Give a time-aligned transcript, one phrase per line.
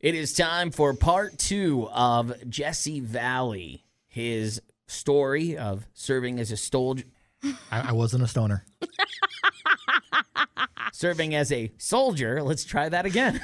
[0.00, 6.56] It is time for part two of Jesse Valley, his story of serving as a
[6.56, 7.04] soldier,
[7.42, 8.64] I, I wasn't a stoner.
[10.92, 12.42] serving as a soldier.
[12.42, 13.40] Let's try that again.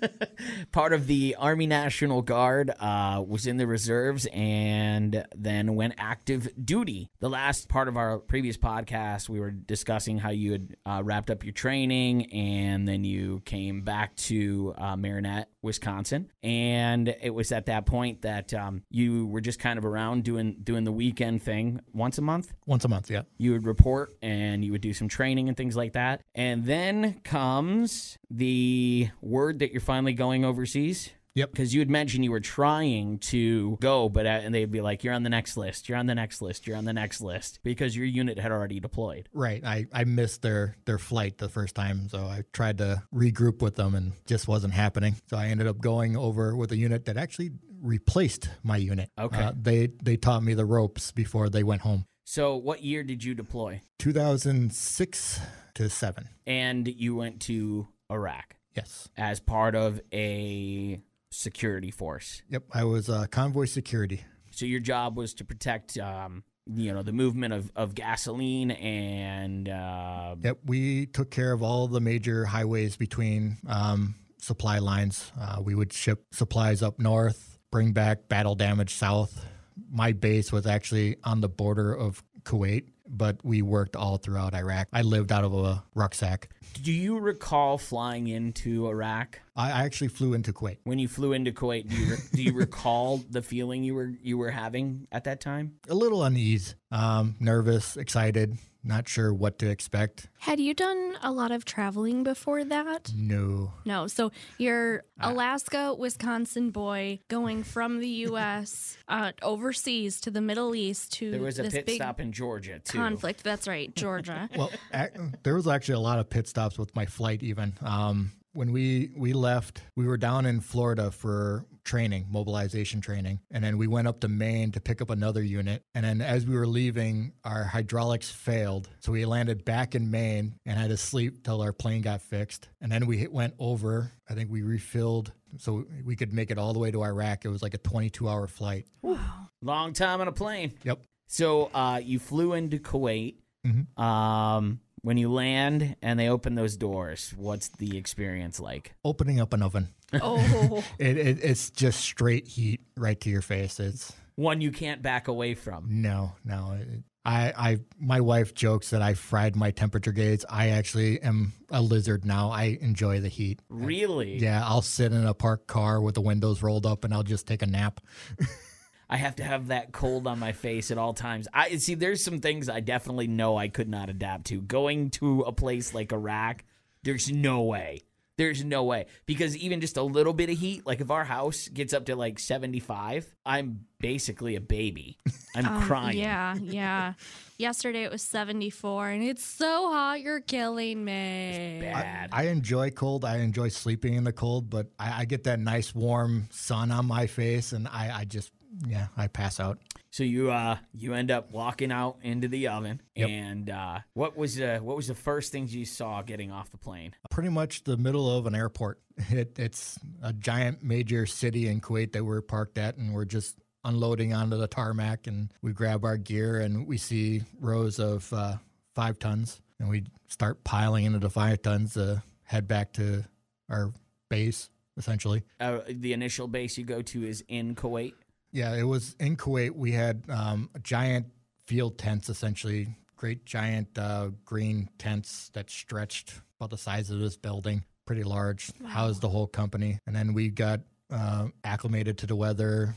[0.72, 6.48] Part of the Army National Guard uh, was in the reserves and then went active
[6.62, 7.10] duty.
[7.20, 11.30] The last part of our previous podcast, we were discussing how you had uh, wrapped
[11.30, 16.30] up your training and then you came back to uh, Marinette, Wisconsin.
[16.42, 20.56] And it was at that point that um, you were just kind of around doing
[20.62, 23.22] doing the weekend thing once a month Once a month, yeah.
[23.38, 26.22] you would report and you would do some training and things like that.
[26.34, 31.10] And then comes the word that you're finally going overseas.
[31.34, 31.52] Yep.
[31.52, 35.04] Because you had mentioned you were trying to go, but uh, and they'd be like,
[35.04, 35.88] "You're on the next list.
[35.88, 36.66] You're on the next list.
[36.66, 39.28] You're on the next list," because your unit had already deployed.
[39.32, 39.64] Right.
[39.64, 43.76] I, I missed their, their flight the first time, so I tried to regroup with
[43.76, 45.16] them and just wasn't happening.
[45.28, 49.10] So I ended up going over with a unit that actually replaced my unit.
[49.16, 49.40] Okay.
[49.40, 52.06] Uh, they they taught me the ropes before they went home.
[52.32, 53.80] So, what year did you deploy?
[53.98, 55.40] 2006
[55.74, 56.28] to 7.
[56.46, 59.08] And you went to Iraq Yes.
[59.16, 61.00] as part of a
[61.32, 62.42] security force.
[62.48, 62.66] Yep.
[62.72, 64.22] I was uh, convoy security.
[64.52, 69.68] So your job was to protect, um, you know, the movement of, of gasoline and
[69.68, 70.58] uh, Yep.
[70.66, 75.32] We took care of all the major highways between um, supply lines.
[75.36, 79.44] Uh, we would ship supplies up north, bring back battle damage south.
[79.90, 84.88] My base was actually on the border of Kuwait, but we worked all throughout Iraq.
[84.92, 86.48] I lived out of a rucksack.
[86.82, 90.78] Do you recall flying into Iraq I actually flew into Kuwait.
[90.84, 91.88] when you flew into Kuwait?
[91.88, 95.74] Do you do you recall the feeling you were you were having at that time?
[95.88, 100.28] A little unease, um, nervous, excited, not sure what to expect.
[100.38, 103.12] Had you done a lot of traveling before that?
[103.14, 103.72] No.
[103.84, 104.06] No.
[104.06, 108.96] So you're Alaska, Wisconsin boy going from the U.S.
[109.08, 112.32] uh, overseas to the Middle East to There was a this pit big stop in
[112.32, 112.98] Georgia too.
[112.98, 113.44] conflict.
[113.44, 114.48] That's right, Georgia.
[114.56, 115.10] Well, ac
[115.42, 117.42] there was actually a lot of pit stops with my flight.
[117.42, 123.40] Even um, when we we left, we were down in Florida for training, mobilization training,
[123.50, 125.82] and then we went up to Maine to pick up another unit.
[125.92, 130.54] And then as we were leaving, our hydraulics failed, so we landed back in Maine
[130.64, 132.68] and had to sleep till our plane got fixed.
[132.80, 134.12] And then we went over.
[134.28, 135.32] I think we refilled.
[135.58, 137.44] So we could make it all the way to Iraq.
[137.44, 138.86] It was like a 22 hour flight.
[139.02, 139.48] Wow.
[139.60, 140.74] Long time on a plane.
[140.84, 141.00] Yep.
[141.26, 143.34] So uh, you flew into Kuwait.
[143.66, 143.98] Mhm.
[144.00, 148.94] Um, when you land and they open those doors, what's the experience like?
[149.04, 149.88] Opening up an oven.
[150.20, 153.80] oh, It, it, it's just straight heat right to your face.
[153.80, 156.02] It's One you can't back away from.
[156.02, 156.78] No, no.
[157.24, 160.42] I, I, my wife jokes that I fried my temperature gauge.
[160.48, 162.50] I actually am a lizard now.
[162.50, 163.60] I enjoy the heat.
[163.68, 164.38] Really?
[164.38, 167.46] Yeah, I'll sit in a parked car with the windows rolled up and I'll just
[167.46, 168.00] take a nap.
[169.10, 171.48] I have to have that cold on my face at all times.
[171.52, 174.60] I see there's some things I definitely know I could not adapt to.
[174.62, 176.64] Going to a place like Iraq,
[177.02, 178.04] there's no way.
[178.36, 179.04] There's no way.
[179.26, 182.16] Because even just a little bit of heat, like if our house gets up to
[182.16, 185.18] like 75, I'm basically a baby.
[185.54, 186.16] I'm Um, crying.
[186.16, 187.14] Yeah, yeah.
[187.58, 190.22] Yesterday it was 74, and it's so hot.
[190.22, 191.80] You're killing me.
[191.82, 192.30] Bad.
[192.32, 193.26] I enjoy cold.
[193.26, 197.06] I enjoy sleeping in the cold, but I, I get that nice warm sun on
[197.06, 198.52] my face and I, I just,
[198.86, 199.78] yeah, I pass out.
[200.10, 203.28] So you uh you end up walking out into the oven Yep.
[203.28, 206.78] and uh what was uh what was the first things you saw getting off the
[206.78, 207.14] plane?
[207.30, 209.00] Pretty much the middle of an airport.
[209.30, 213.58] It, it's a giant major city in Kuwait that we're parked at, and we're just
[213.84, 215.26] unloading onto the tarmac.
[215.26, 218.56] And we grab our gear, and we see rows of uh,
[218.94, 223.24] five tons, and we start piling into the five tons to head back to
[223.68, 223.92] our
[224.30, 225.42] base, essentially.
[225.60, 228.14] Uh, the initial base you go to is in Kuwait.
[228.52, 229.70] Yeah, it was in Kuwait.
[229.70, 231.26] We had um, giant
[231.66, 237.36] field tents, essentially, great giant uh, green tents that stretched about the size of this
[237.36, 239.98] building, pretty large, housed the whole company.
[240.06, 240.80] And then we got
[241.12, 242.94] uh, acclimated to the weather,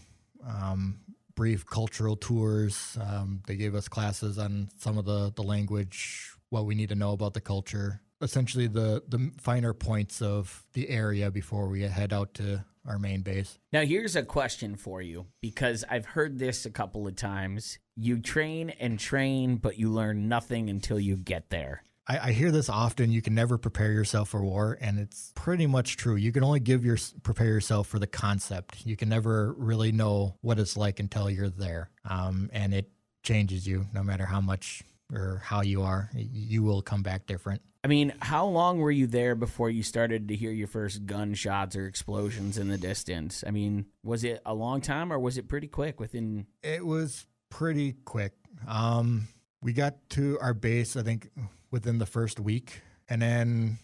[0.47, 0.99] um,
[1.35, 2.97] brief cultural tours.
[2.99, 6.95] Um, they gave us classes on some of the, the language, what we need to
[6.95, 8.01] know about the culture.
[8.21, 13.21] Essentially, the, the finer points of the area before we head out to our main
[13.21, 13.57] base.
[13.71, 17.79] Now, here's a question for you because I've heard this a couple of times.
[17.95, 21.83] You train and train, but you learn nothing until you get there.
[22.07, 23.11] I, I hear this often.
[23.11, 26.15] You can never prepare yourself for war, and it's pretty much true.
[26.15, 28.85] You can only give your prepare yourself for the concept.
[28.85, 32.89] You can never really know what it's like until you're there, um, and it
[33.23, 34.83] changes you no matter how much
[35.13, 36.09] or how you are.
[36.13, 37.61] You will come back different.
[37.83, 41.75] I mean, how long were you there before you started to hear your first gunshots
[41.75, 43.43] or explosions in the distance?
[43.45, 46.47] I mean, was it a long time or was it pretty quick within?
[46.61, 48.33] It was pretty quick.
[48.67, 49.27] Um,
[49.61, 51.29] we got to our base, I think,
[51.71, 53.79] within the first week, and then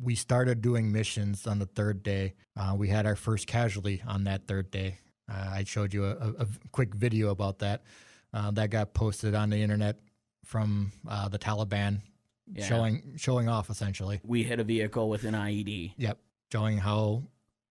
[0.00, 2.34] we started doing missions on the third day.
[2.56, 4.98] Uh, we had our first casualty on that third day.
[5.30, 7.82] Uh, I showed you a, a, quick video about that.
[8.32, 9.98] Uh, that got posted on the internet
[10.44, 12.02] from uh, the Taliban,
[12.52, 12.64] Yeah.
[12.66, 14.20] showing showing off essentially.
[14.24, 15.94] We hit a vehicle with an IED.
[15.96, 16.18] Yep,
[16.52, 17.24] showing how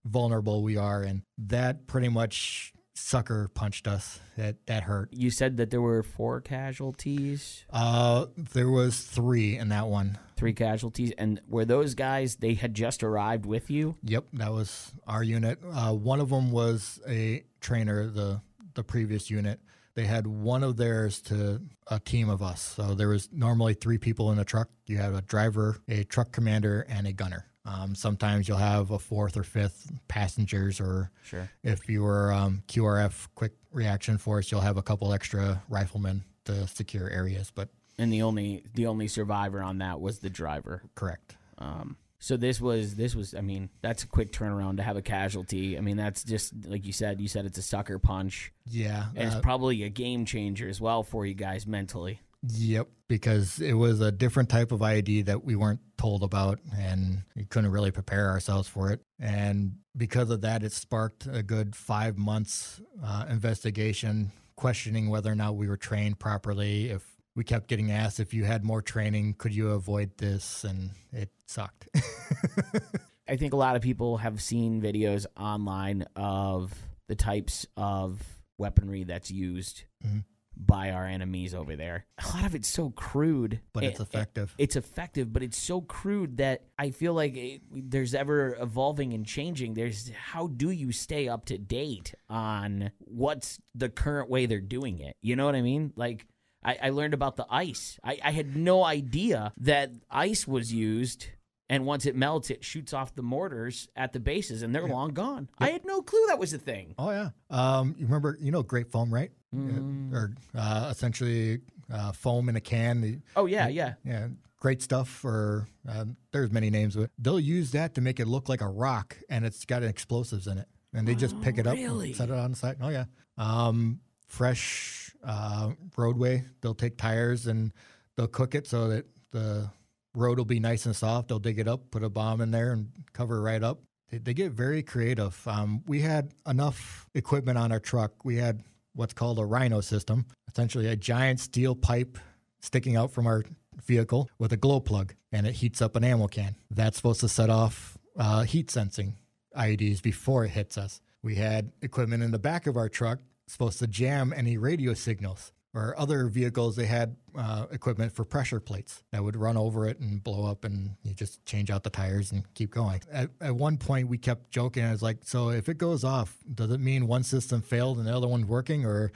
[0.06, 4.20] vulnerable we are, and that pretty much sucker punched us.
[4.38, 5.10] That that hurt.
[5.14, 10.18] You said that there were four casualties, Uh, there was three in that one.
[10.36, 12.36] three casualties, and were those guys?
[12.38, 13.96] They had just arrived with you.
[14.04, 15.60] Yep, that was our unit.
[15.72, 18.42] Uh, one of them was a trainer, the
[18.74, 19.60] the previous unit.
[19.96, 22.62] They had one of theirs to a team of us.
[22.62, 24.70] So there was normally three people in a truck.
[24.88, 27.46] You have a driver, a truck commander, and a gunner.
[27.66, 31.50] Um, sometimes you'll have a fourth or fifth passengers, or Sure.
[31.64, 36.68] if you were um, QRF, Quick Reaction Force, you'll have a couple extra riflemen to
[36.68, 37.52] secure areas.
[37.56, 40.82] But And the only the only survivor on that was the driver.
[40.96, 41.38] correct.
[41.58, 45.02] Um, so this was this was I mean that's a quick turnaround to have a
[45.02, 45.78] casualty.
[45.78, 47.20] I mean that's just like you said.
[47.20, 49.08] You said it's a sucker punch, Yeah.
[49.14, 52.22] and uh, it's probably a game changer as well for you guys mentally.
[52.48, 57.24] Yep, because it was a different type of IED that we weren't told about, and
[57.36, 59.02] we couldn't really prepare ourselves for it.
[59.20, 65.36] And because of that, it sparked a good five months uh, investigation, questioning whether or
[65.36, 66.90] not we were trained properly.
[66.90, 67.04] If
[67.36, 70.64] we kept getting asked if you had more training, could you avoid this?
[70.64, 71.88] And it sucked.
[73.28, 76.74] I think a lot of people have seen videos online of
[77.08, 78.22] the types of
[78.58, 80.26] weaponry that's used Mhm.
[80.58, 82.06] by our enemies over there.
[82.24, 84.56] A lot of it's so crude, but it's It- it- effective.
[84.58, 89.26] it's effective, but it's so crude that I feel like it, there's ever evolving and
[89.26, 89.74] changing.
[89.74, 95.00] There's how do you stay up to date on what's the current way they're doing
[95.00, 95.16] it?
[95.22, 95.94] You know what I mean?
[95.96, 96.28] Like
[96.64, 98.00] I, I learned about the ice.
[98.04, 101.28] I, I had no idea that ice was used.
[101.70, 105.14] And once it melts, it shoots off the mortars at the bases, and they're long
[105.14, 105.50] gone.
[105.58, 106.94] I had no clue that was a thing.
[107.00, 107.30] Oh yeah.
[107.50, 109.32] Um, you remember, you know, grape foam, right?
[109.56, 110.14] Mm.
[110.14, 111.62] Or uh, essentially
[111.92, 113.02] uh, foam in a can.
[113.02, 113.94] The, Oh yeah, yeah.
[114.04, 114.28] Yeah,
[114.60, 115.24] great stuff.
[115.24, 117.10] Or uh, there's many names but.
[117.18, 120.58] They'll use that to make it look like a rock, and it's got explosives in
[120.58, 122.14] it, and they just pick it up, and really?
[122.14, 122.78] set it on the side.
[122.82, 123.06] Oh yeah.
[123.38, 126.44] Um, fresh uh, roadway.
[126.62, 127.72] They'll take tires and
[128.16, 129.70] they'll cook it so that the
[130.16, 131.28] road will be nice and soft.
[131.28, 133.82] They'll dig it up, put a bomb in there, and cover right up.
[134.10, 135.48] They, they get very creative.
[135.48, 138.24] Um, we had enough equipment on our truck.
[138.24, 142.18] We had what's called a Rhino system, essentially a giant steel pipe
[142.62, 143.44] sticking out from our
[143.86, 146.56] vehicle with a glow plug, and it heats up an ammo can.
[146.70, 149.16] That's supposed to set off uh, heat sensing
[149.58, 151.02] IEDs before it hits us.
[151.24, 155.52] We had equipment in the back of our truck supposed to jam any radio signals.
[155.76, 160.00] Or other vehicles, they had uh, equipment for pressure plates that would run over it
[160.00, 163.02] and blow up, and you just change out the tires and keep going.
[163.12, 164.84] At, at one point, we kept joking.
[164.84, 168.06] I was like, "So if it goes off, does it mean one system failed and
[168.06, 169.12] the other one's working, or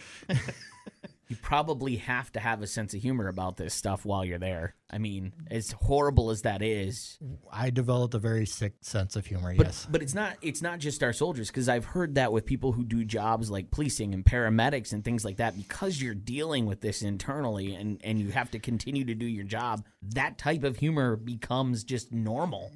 [1.28, 4.76] You probably have to have a sense of humor about this stuff while you're there.
[4.90, 7.18] I mean, as horrible as that is,
[7.52, 9.54] I developed a very sick sense of humor.
[9.58, 9.88] but yes.
[9.90, 12.86] but it's not it's not just our soldiers because I've heard that with people who
[12.86, 17.02] do jobs like policing and paramedics and things like that because you're dealing with this
[17.02, 19.84] internally and and you have to continue to do your job.
[20.02, 22.72] That type of humor becomes just normal.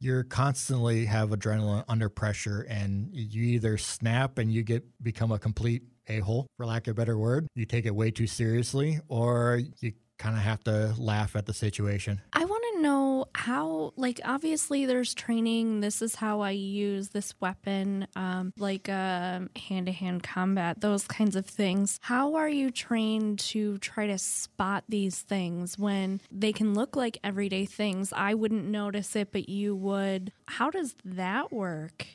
[0.00, 5.38] You're constantly have adrenaline under pressure, and you either snap and you get become a
[5.38, 7.46] complete a hole, for lack of a better word.
[7.54, 11.54] You take it way too seriously, or you kind of have to laugh at the
[11.54, 12.20] situation.
[12.32, 15.80] I want to know how, like, obviously there's training.
[15.80, 19.48] This is how I use this weapon, um, like hand
[19.86, 22.00] to hand combat, those kinds of things.
[22.02, 27.18] How are you trained to try to spot these things when they can look like
[27.22, 28.12] everyday things?
[28.12, 30.32] I wouldn't notice it, but you would.
[30.46, 32.06] How does that work?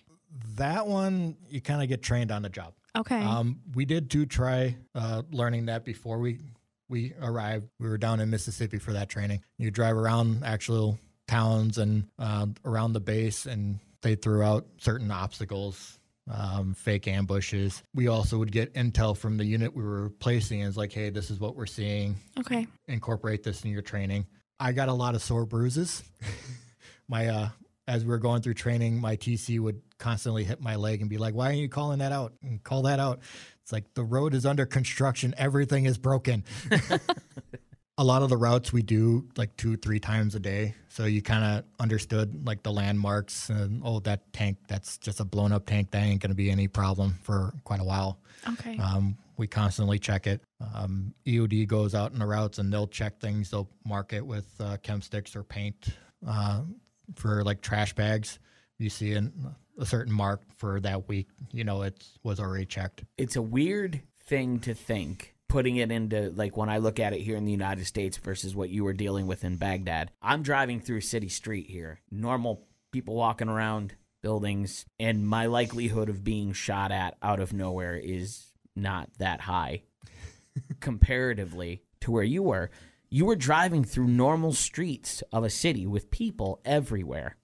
[0.56, 2.74] That one, you kind of get trained on the job.
[2.96, 3.22] Okay.
[3.22, 6.40] Um, we did do try uh, learning that before we
[6.90, 7.68] we arrived.
[7.80, 9.42] We were down in Mississippi for that training.
[9.58, 15.10] You drive around actual towns and uh, around the base, and they threw out certain
[15.10, 15.98] obstacles,
[16.30, 17.82] um, fake ambushes.
[17.96, 20.62] We also would get intel from the unit we were replacing.
[20.62, 22.16] And it's like, hey, this is what we're seeing.
[22.40, 22.68] okay.
[22.88, 24.28] Incorporate this in your training.
[24.60, 26.04] I got a lot of sore bruises.
[27.08, 27.50] my uh,
[27.88, 31.18] as we were going through training, my TC would constantly hit my leg and be
[31.18, 32.34] like, "Why aren't you calling that out?
[32.42, 33.20] And call that out."
[33.62, 35.34] It's like the road is under construction.
[35.38, 36.44] Everything is broken.
[37.98, 40.76] a lot of the routes we do like two, three times a day.
[40.90, 45.26] So you kind of understood like the landmarks and oh, that tank, that's just a
[45.26, 45.92] blown up tank.
[45.92, 48.20] That ain't going to be any problem for quite a while.
[48.48, 48.78] Okay.
[48.78, 50.42] Um, we constantly check it.
[50.76, 53.52] Um, EOD goes out in the routes and they'll check things.
[53.52, 55.88] They'll mark it with uh, chem sticks or paint
[56.28, 56.62] uh,
[57.16, 58.40] for like trash bags.
[58.80, 63.04] You see an, a certain mark for that week, you know it was already checked.
[63.18, 67.22] It's a weird thing to think putting it into like when I look at it
[67.22, 70.10] here in the United States versus what you were dealing with in Baghdad.
[70.20, 72.02] I'm driving through city street here.
[72.10, 73.94] Normal people walking around
[74.24, 79.84] buildings and my likelihood of being shot at out of nowhere is not that high
[80.80, 82.72] comparatively to where you were.
[83.14, 87.36] You were driving through normal streets of a city with people everywhere.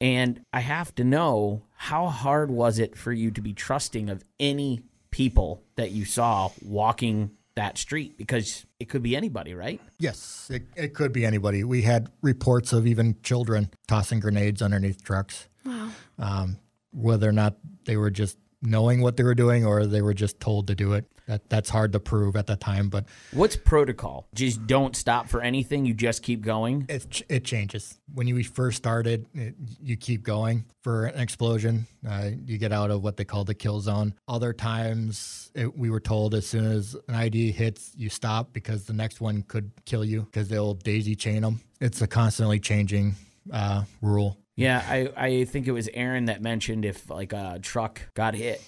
[0.00, 4.24] And I have to know how hard was it for you to be trusting of
[4.40, 9.78] any people that you saw walking that street because it could be anybody, right?
[9.98, 11.64] Yes, it, it could be anybody.
[11.64, 15.48] We had reports of even children tossing grenades underneath trucks.
[15.66, 15.90] wow.
[16.18, 16.56] um,
[16.92, 20.40] whether or not they were just knowing what they were doing or they were just
[20.40, 21.04] told to do it.
[21.26, 24.26] That that's hard to prove at the time, but What's protocol?
[24.34, 25.84] Just don't stop for anything.
[25.84, 26.86] You just keep going.
[26.88, 27.98] it it changes.
[28.12, 31.86] When you first started, it, you keep going for an explosion.
[32.08, 34.14] Uh, you get out of what they call the kill zone.
[34.26, 38.84] Other times, it, we were told as soon as an ID hits, you stop because
[38.84, 41.60] the next one could kill you because they'll daisy chain them.
[41.80, 43.14] It's a constantly changing
[43.52, 44.38] uh, rule.
[44.56, 48.62] Yeah, I, I think it was Aaron that mentioned if like a truck got hit,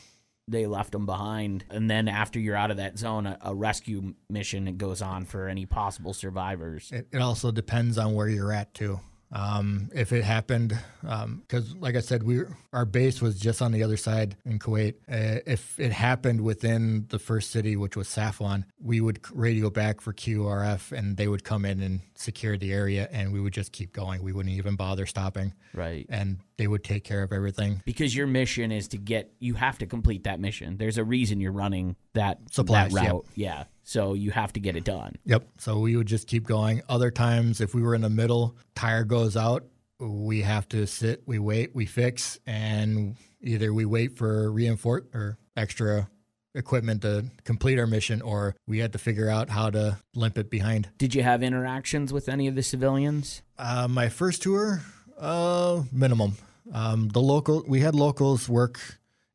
[0.48, 4.14] they left them behind, and then after you're out of that zone, a, a rescue
[4.28, 6.90] mission goes on for any possible survivors.
[6.92, 9.00] It, it also depends on where you're at too.
[9.34, 13.82] Um, if it happened, because like I said, we our base was just on the
[13.82, 14.94] other side in Kuwait.
[15.10, 20.00] Uh, if it happened within the first city, which was Safwan, we would radio back
[20.00, 23.72] for QRF, and they would come in and secure the area, and we would just
[23.72, 24.22] keep going.
[24.22, 26.06] We wouldn't even bother stopping, Right.
[26.08, 27.82] and they would take care of everything.
[27.84, 30.76] Because your mission is to get, you have to complete that mission.
[30.76, 33.12] There's a reason you're running that, Supplies, that yep.
[33.12, 33.26] route.
[33.34, 33.64] Yeah.
[33.82, 35.16] So you have to get it done.
[35.24, 35.46] Yep.
[35.58, 36.82] So we would just keep going.
[36.88, 39.64] Other times, if we were in the middle, tire goes out,
[40.00, 45.38] we have to sit, we wait, we fix, and either we wait for reinforce or
[45.56, 46.08] extra
[46.54, 50.50] equipment to complete our mission, or we had to figure out how to limp it
[50.50, 50.88] behind.
[50.98, 53.42] Did you have interactions with any of the civilians?
[53.58, 54.82] Uh, my first tour,
[55.18, 56.36] uh, minimum.
[56.72, 58.80] Um, the local, we had locals work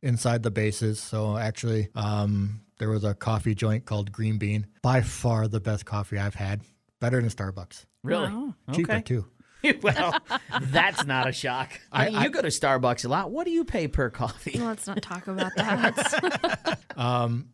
[0.01, 1.00] inside the bases.
[1.00, 4.65] So actually, um, there was a coffee joint called Green Bean.
[4.81, 6.62] By far the best coffee I've had.
[7.00, 7.86] Better than Starbucks.
[8.03, 8.27] Really?
[8.29, 8.55] Wow.
[8.74, 9.01] Cheaper Okay.
[9.01, 9.25] too.
[9.81, 10.15] well,
[10.62, 11.79] that's not a shock.
[11.91, 13.29] I, I- mean, I- you go to Starbucks a lot.
[13.31, 14.57] What do you pay per coffee?
[14.57, 16.79] Let's not talk about that.
[16.95, 17.50] Um,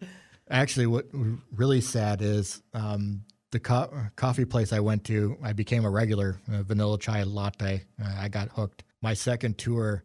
[0.50, 1.06] actually, what
[1.52, 3.24] really sad is um,
[3.56, 5.38] the co- coffee place I went to.
[5.42, 7.84] I became a regular uh, vanilla chai latte.
[8.04, 8.84] Uh, I got hooked.
[9.02, 10.04] My second tour,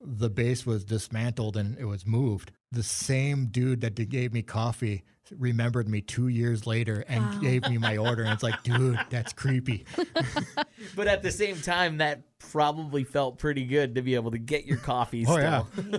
[0.00, 2.52] the base was dismantled and it was moved.
[2.70, 5.02] The same dude that gave me coffee
[5.36, 7.38] remembered me two years later and Wow.
[7.40, 8.22] gave me my order.
[8.22, 9.84] And it's like, dude, that's creepy.
[10.96, 14.66] But at the same time, that probably felt pretty good to be able to get
[14.66, 15.66] your coffee Oh still.
[15.90, 15.98] yeah,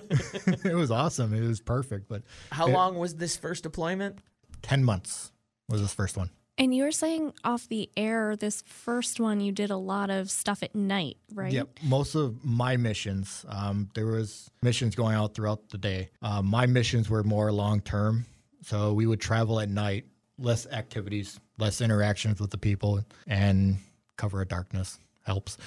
[0.71, 1.33] it was awesome.
[1.33, 2.07] It was perfect.
[2.07, 2.21] But
[2.51, 4.19] How It- long was this first deployment?
[4.61, 5.31] ten months
[5.67, 6.29] was this first one.
[6.57, 10.29] And you were saying off the air, this first one, you did a lot of
[10.31, 11.51] stuff at night, right?
[11.51, 11.69] Yep.
[11.83, 16.09] Most of my missions, um, there was missions going out throughout the day.
[16.21, 18.25] Uh, my missions were more long term,
[18.61, 20.05] so we would travel at night,
[20.37, 23.77] less activities, less interactions with the people, and
[24.17, 25.57] cover of darkness helps.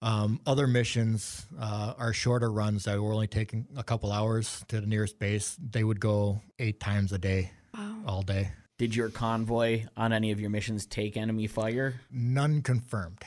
[0.00, 4.80] Um, other missions uh, are shorter runs that were only taking a couple hours to
[4.80, 5.56] the nearest base.
[5.60, 7.96] They would go eight times a day, Wow.
[8.06, 8.50] all day.
[8.78, 12.00] Did your convoy on any of your missions take enemy fire?
[12.10, 13.22] None confirmed.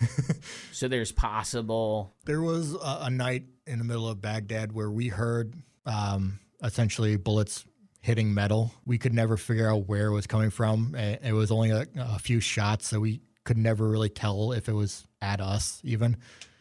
[0.72, 2.12] So there's possible.
[2.26, 5.54] There was a, a night in the middle of Baghdad where we heard
[5.86, 7.64] um, essentially bullets
[8.00, 8.72] hitting metal.
[8.84, 10.96] We could never figure out where it was coming from.
[10.96, 14.72] It was only a, a few shots, so we could never really tell if it
[14.72, 16.16] was at us even.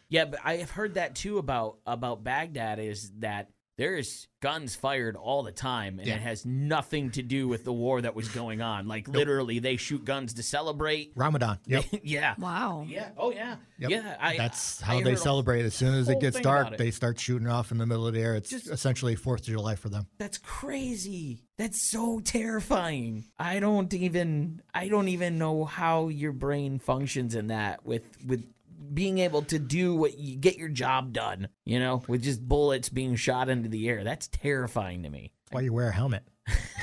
[0.09, 5.15] Yeah, but I have heard that too about about Baghdad is that there's guns fired
[5.15, 6.15] all the time and Yeah.
[6.15, 8.87] it has nothing to do with the war that was going on.
[8.87, 11.13] Like literally they shoot guns to celebrate.
[11.15, 11.59] Ramadan.
[11.65, 11.85] Yep.
[12.03, 12.35] yeah.
[12.37, 12.85] Wow.
[12.87, 13.09] Yeah.
[13.17, 13.55] Oh yeah.
[13.79, 13.89] Yep.
[13.89, 14.17] Yeah.
[14.19, 15.63] I, That's I how they celebrate.
[15.65, 16.77] As soon as it gets dark, it.
[16.77, 18.35] they start shooting off in the middle of the air.
[18.35, 20.07] It's Just- essentially Fourth of July for them.
[20.19, 21.45] That's crazy.
[21.57, 23.25] That's so terrifying.
[23.39, 28.43] I don't even I don't even know how your brain functions in that with with
[28.93, 32.89] being able to do what you get your job done, you know, with just bullets
[32.89, 34.03] being shot into the air.
[34.03, 35.31] That's terrifying to me.
[35.51, 36.23] Why you wear a helmet?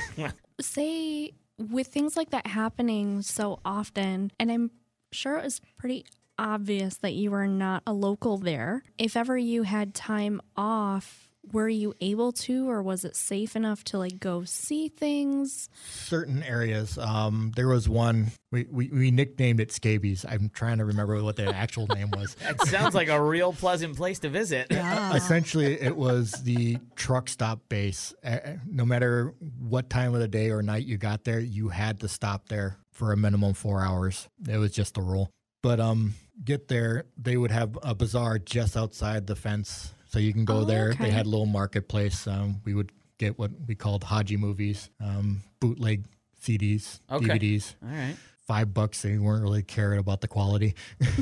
[0.61, 4.71] Say with things like that happening so often, and I'm
[5.11, 6.05] sure it was pretty
[6.37, 8.83] obvious that you were not a local there.
[8.97, 13.83] If ever you had time off, were you able to, or was it safe enough
[13.85, 15.69] to like go see things?
[15.89, 16.97] Certain areas.
[16.97, 20.25] Um, there was one we, we, we nicknamed it Scabies.
[20.27, 22.35] I'm trying to remember what the actual name was.
[22.51, 24.67] That sounds like a real pleasant place to visit.
[24.69, 25.15] Yeah.
[25.15, 28.13] Essentially, it was the truck stop base.
[28.23, 32.01] Uh, no matter what time of the day or night you got there, you had
[32.01, 34.27] to stop there for a minimum four hours.
[34.49, 35.31] It was just a rule.
[35.63, 40.33] But um, get there, they would have a bazaar just outside the fence, so you
[40.33, 40.89] can go Oh, there.
[40.91, 41.05] okay.
[41.05, 42.27] They had a little marketplace.
[42.27, 46.05] Um, we would get what we called Haji movies, um, bootleg
[46.41, 47.37] CDs, Okay.
[47.39, 47.75] DVDs.
[47.83, 48.15] All right.
[48.47, 49.01] Five bucks.
[49.03, 50.75] They weren't really caring about the quality,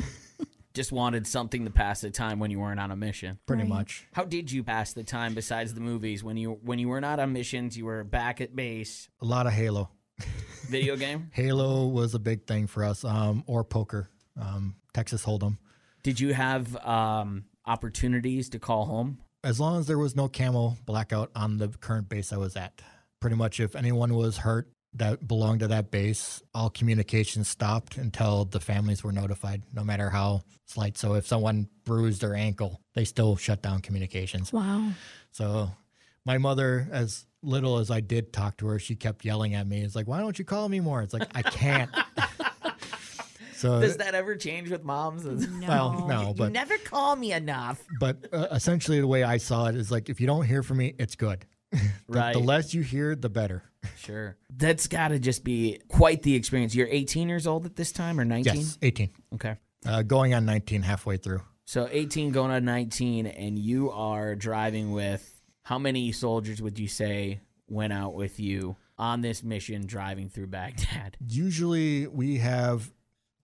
[0.72, 3.40] Just wanted something to pass the time when you weren't on a mission.
[3.44, 3.68] pretty Right.
[3.68, 4.06] much.
[4.12, 6.22] How did you pass the time besides the movies?
[6.22, 9.08] When you when you were not on missions, you were back at base.
[9.20, 9.90] A lot of Halo.
[10.68, 11.28] Video game?
[11.32, 15.58] Halo was a big thing for us, um, or poker, um, Texas Hold'em.
[16.04, 19.18] Did you have um, opportunities to call home?
[19.44, 22.82] As long as there was no commo blackout on the current base I was at,
[23.20, 28.44] pretty much if anyone was hurt that belonged to that base, all communication stopped until
[28.44, 30.98] the families were notified, no matter how slight.
[30.98, 34.52] So if someone bruised their ankle, they still shut down communications.
[34.52, 34.90] Wow.
[35.30, 35.70] So
[36.26, 39.80] my mother, as little as I did talk to her, she kept yelling at me.
[39.82, 41.02] It's like, why don't you call me more?
[41.02, 41.90] It's like, I can't.
[43.60, 45.24] so, Does that ever change with moms?
[45.24, 45.68] No.
[45.68, 47.82] well, no, you but never call me enough.
[47.98, 50.78] but uh, essentially the way I saw it is like if you don't hear from
[50.78, 51.44] me, it's good.
[51.72, 52.32] The- Right.
[52.32, 53.62] The, less you hear, the better.
[53.96, 54.36] Sure.
[54.56, 56.74] That's got to just be quite the experience.
[56.74, 58.56] You're 18 years old at this time or 19?
[58.56, 59.10] Yes, 18.
[59.34, 59.56] Okay.
[59.86, 61.40] Uh, going on 19 halfway through.
[61.66, 66.88] So 18 going on 19, and you are driving with how many soldiers would you
[66.88, 71.16] say went out with you on this mission driving through Baghdad?
[71.28, 72.90] Usually we have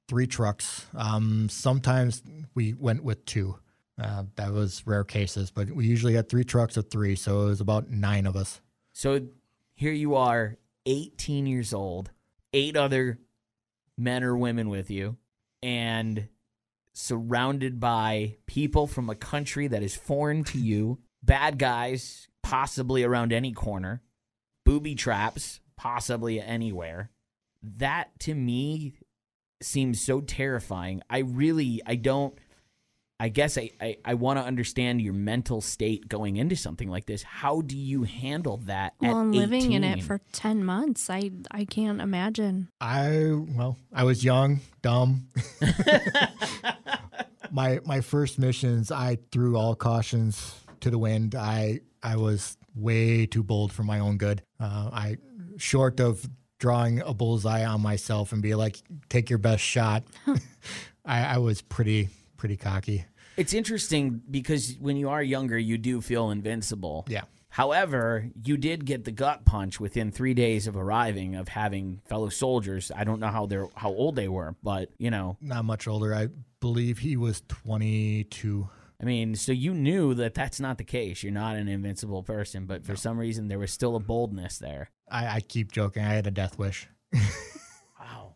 [0.09, 0.87] three trucks.
[0.95, 2.23] Um, sometimes
[2.55, 3.59] we went with two.
[3.99, 7.47] Uh, that was rare cases, but we usually had three trucks of three, so it
[7.47, 8.61] was about nine of us.
[8.93, 9.21] So
[9.75, 12.11] here you are, 18 years old,
[12.53, 13.19] eight other
[13.97, 15.17] men or women with you,
[15.63, 16.29] and
[16.93, 23.33] surrounded by people from a country that is foreign to you, bad guys, possibly around
[23.33, 24.03] any corner,
[24.65, 27.11] booby traps, possibly anywhere.
[27.63, 28.95] That to me
[29.63, 31.03] seems so terrifying.
[31.09, 32.37] I really, I don't.
[33.19, 37.07] I guess I, I, I want to understand your mental state going into something like
[37.07, 37.23] this.
[37.23, 38.93] How do you handle that?
[39.01, 42.69] Well, at and living in it for 10 months, I I can't imagine.
[42.79, 45.29] I well, I was young, dumb.
[47.51, 51.35] my my first missions, I threw all cautions to the wind.
[51.35, 54.43] I I was way too bold for my own good.
[54.61, 55.17] Uh, I
[55.57, 60.05] short of drawing a bullseye on myself and be like, take your best shot.
[61.05, 63.05] I, I was pretty pretty cocky.
[63.37, 67.05] It's interesting because when you are younger, you do feel invincible.
[67.09, 67.23] Yeah.
[67.51, 72.29] However, you did get the gut punch within three days of arriving of having fellow
[72.29, 72.93] soldiers.
[72.95, 76.15] I don't know how they're how old they were, but you know, Not much older.
[76.15, 76.29] I
[76.61, 78.69] believe he was 22.
[79.01, 81.23] I mean, so you knew that that's not the case.
[81.23, 84.91] You're not an invincible person, but for some reason there was still a boldness there.
[85.11, 86.03] I, I keep joking.
[86.05, 86.89] I had a death wish.
[87.99, 88.35] Wow.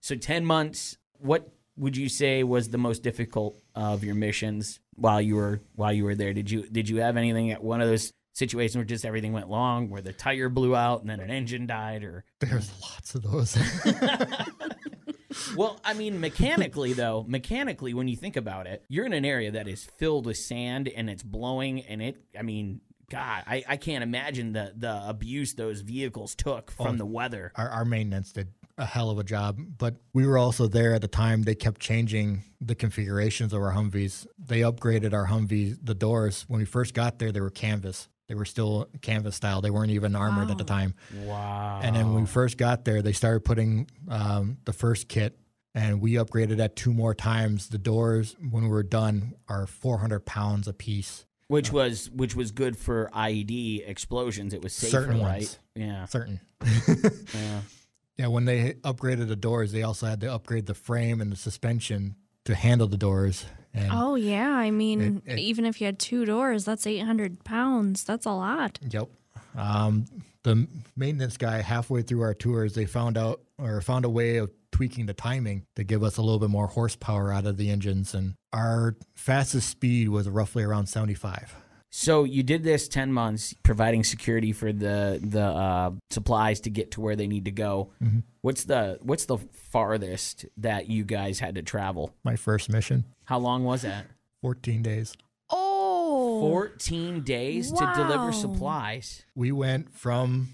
[0.00, 5.20] So 10 months, what would you say was the most difficult of your missions while
[5.20, 6.32] you were while you were there?
[6.32, 9.48] Did you did you have anything at one of those situations where just everything went
[9.48, 13.22] wrong, where the tire blew out and then an engine died or There's lots of
[13.22, 13.56] those.
[15.54, 19.50] Well, I mean mechanically though, mechanically when you think about it, you're in an area
[19.50, 23.76] that is filled with sand and it's blowing and it I mean God, I, I
[23.76, 26.98] can't imagine the, the abuse those vehicles took from Oh.
[26.98, 27.52] the weather.
[27.54, 31.00] our, our maintenance did a hell of a job, but we were also there at
[31.02, 31.42] the time.
[31.44, 34.26] They kept changing the configurations of our Humvees.
[34.38, 36.44] They upgraded our Humvees, the doors.
[36.48, 38.08] When we first got there, they were canvas.
[38.28, 39.60] They were still canvas style.
[39.60, 40.94] They weren't even armored at the time.
[41.22, 41.80] Wow.
[41.82, 45.38] And then when we first got there, they started putting um, the first kit,
[45.74, 47.68] and we upgraded that two more times.
[47.68, 51.24] The doors, when we were done, are 400 pounds a piece.
[51.48, 54.52] Which was which was good for IED explosions.
[54.54, 55.38] It was safer, Certain right?
[55.40, 55.58] ones.
[55.74, 56.04] Yeah.
[56.06, 56.40] Certain.
[57.34, 57.60] Yeah.
[58.18, 61.36] Yeah, when they upgraded the doors, they also had to upgrade the frame and the
[61.36, 63.44] suspension to handle the doors.
[63.74, 67.44] And Oh yeah, I mean, It- it- even if you had two doors, that's 800
[67.44, 68.04] pounds.
[68.04, 68.78] That's a lot.
[68.88, 69.10] Yep.
[69.54, 70.06] Um,
[70.46, 74.50] the maintenance guy halfway through our tours, they found out or found a way of
[74.70, 78.14] tweaking the timing to give us a little bit more horsepower out of the engines,
[78.14, 81.56] and our fastest speed was roughly around 75.
[81.90, 86.90] So you did this ten months, providing security for the the uh, supplies to get
[86.92, 87.90] to where they need to go.
[88.02, 88.22] Mhm.
[88.42, 92.14] What's the what's the farthest that you guys had to travel?
[92.22, 94.06] My first mission, How long was that?
[94.42, 95.16] 14 days.
[96.36, 99.24] Oh, Fourteen days to deliver supplies.
[99.34, 100.48] We went from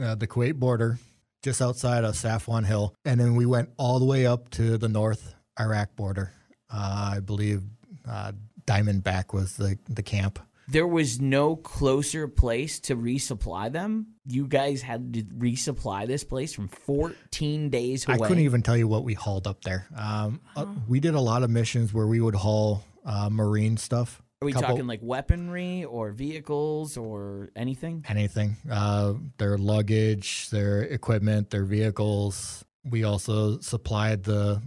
[0.00, 0.98] uh, the Kuwait border,
[1.42, 4.88] just outside of Safwan Hill, and then we went all the way up to the
[4.88, 6.32] North Iraq border.
[6.72, 7.62] Uh, I believe
[8.08, 8.32] uh,
[8.66, 10.38] Diamondback was the, the camp.
[10.68, 14.06] There was no closer place to resupply them.
[14.24, 18.14] You guys had to resupply this place from 14 days away.
[18.14, 19.86] I couldn't even tell you what we hauled up there.
[19.94, 24.21] Um, uh, we did a lot of missions where we would haul uh, marine stuff.
[24.42, 28.04] Are we couple- talking like weaponry or vehicles or anything?
[28.08, 28.56] anything.
[28.70, 32.64] Uh, their luggage, their equipment, their vehicles.
[32.84, 34.60] We also supplied the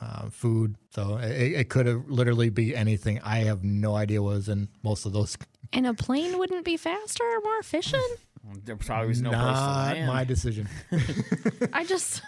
[0.00, 3.20] uh, food, so it, it could have literally be anything.
[3.22, 5.38] I have no idea what was in most of those.
[5.72, 8.02] and a plane wouldn't be faster or more efficient.
[8.64, 10.68] There probably was no place to Not my decision.
[11.72, 12.20] I just,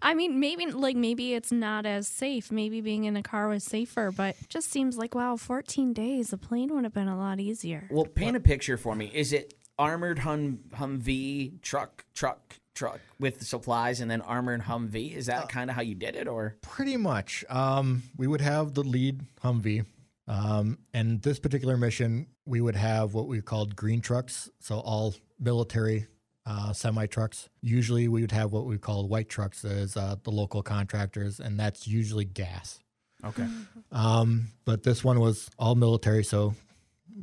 [0.00, 2.50] I mean, maybe like maybe it's not as safe.
[2.50, 6.32] Maybe being in a car was safer, but it just seems like wow, 14 days.
[6.32, 7.88] A plane would have been a lot easier.
[7.90, 9.10] Well, paint a picture for me.
[9.12, 15.14] Is it armored hum Humvee truck, truck, truck with supplies, and then armored Humvee?
[15.16, 17.44] Is Uh, that kind of how you did it, or Pretty much.
[17.48, 19.86] Um, we would have the lead Humvee.
[20.28, 24.48] Um, and this particular mission, we would have what we called green trucks.
[24.60, 26.06] So all military
[26.46, 27.48] uh, semi trucks.
[27.60, 31.58] Usually we would have what we call white trucks as uh, the local contractors, and
[31.58, 32.80] that's usually gas.
[33.24, 33.46] okay?
[33.90, 36.54] Um, but this one was all military, so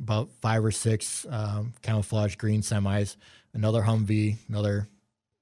[0.00, 3.16] about five or six um, camouflage green semis,
[3.52, 4.88] another Humvee, another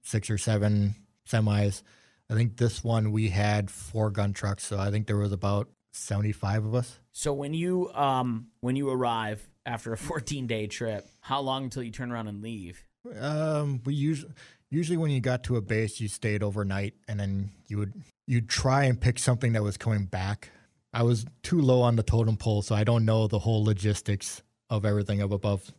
[0.03, 0.95] six or seven
[1.29, 1.83] semis.
[2.31, 5.69] I think this one we had four gun trucks, so I think there was about
[5.93, 6.99] seventy-five of us.
[7.12, 11.83] So when you um when you arrive after a 14 day trip, how long until
[11.83, 12.88] you turn around and leave?
[13.18, 14.33] Um, we usually
[14.71, 17.94] usually when you got to a base, you stayed overnight, and then you would
[18.27, 20.51] you'd try and pick something that was coming back.
[20.92, 24.42] I was too low on the totem pole, so I don't know the whole logistics
[24.71, 25.71] of everything up above.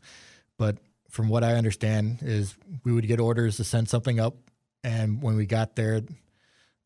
[0.57, 0.77] But
[1.09, 4.35] from what I understand, is we would get orders to send something up,
[4.83, 6.01] and when we got there,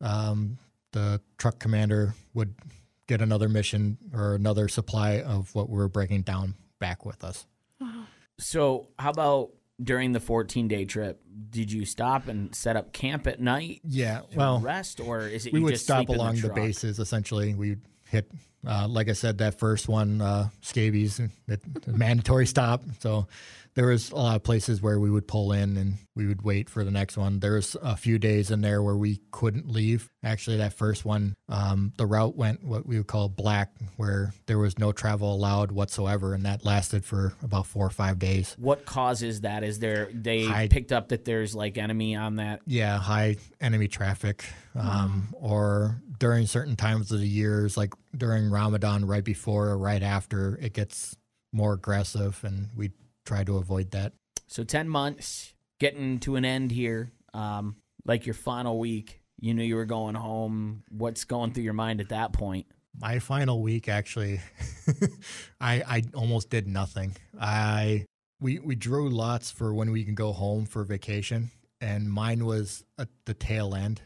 [0.00, 0.58] um,
[0.92, 2.54] the truck commander would
[3.06, 7.46] get another mission or another supply of what we were breaking down back with us.
[8.38, 9.50] So how about
[9.82, 11.20] during the 14 day trip?
[11.50, 15.52] Did you stop and set up camp at night Yeah, well, rest, or is it
[15.52, 18.30] we you would just stop sleep along the, the, bases essentially we'd hit
[18.66, 23.26] uh, like i said that first one uh, scabies that mandatory stop so
[23.74, 26.70] there was a lot of places where we would pull in and we would wait
[26.70, 30.08] for the next one there was a few days in there where we couldn't leave
[30.22, 34.58] actually that first one um, the route went what we would call black where there
[34.58, 38.86] was no travel allowed whatsoever and that lasted for about four or five days What
[38.86, 39.64] causes that?
[39.64, 42.60] Is there they I- picked up that there's like enemy on that?
[42.66, 44.44] yeah high enemy traffic
[44.76, 50.02] um, or during certain times of the years like during ramadan right before or right
[50.02, 51.16] after it gets
[51.52, 52.90] more aggressive and we
[53.24, 54.12] try to avoid that
[54.46, 57.10] So 10 months, getting to an end here.
[57.32, 60.82] Um, like your final week, you knew you were going home.
[60.90, 62.66] What's going through your mind at that point?
[63.00, 64.40] my final week actually
[65.60, 68.04] i i almost did nothing i
[68.40, 72.84] we we drew lots for when we can go home for vacation and mine was
[72.96, 74.00] at the tail end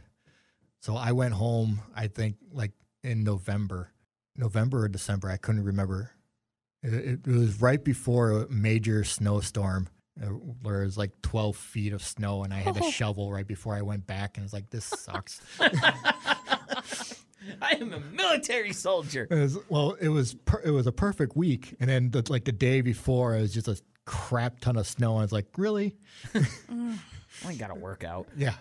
[0.80, 3.92] so i went home i think like in november
[4.38, 6.12] november or december i couldn't remember
[6.82, 9.88] it, it was right before a major snowstorm
[10.22, 12.90] uh, where it was like 12 feet of snow and i had to Oh.
[12.90, 15.40] shovel right before i went back and it's like this sucks
[17.62, 19.26] I am a military soldier.
[19.30, 22.44] It was, well, it was per, it was a perfect week, and then the, like
[22.44, 25.12] the day before, it was just a crap ton of snow.
[25.12, 25.96] And I was like, really?
[27.46, 28.52] I got to work out, Yeah,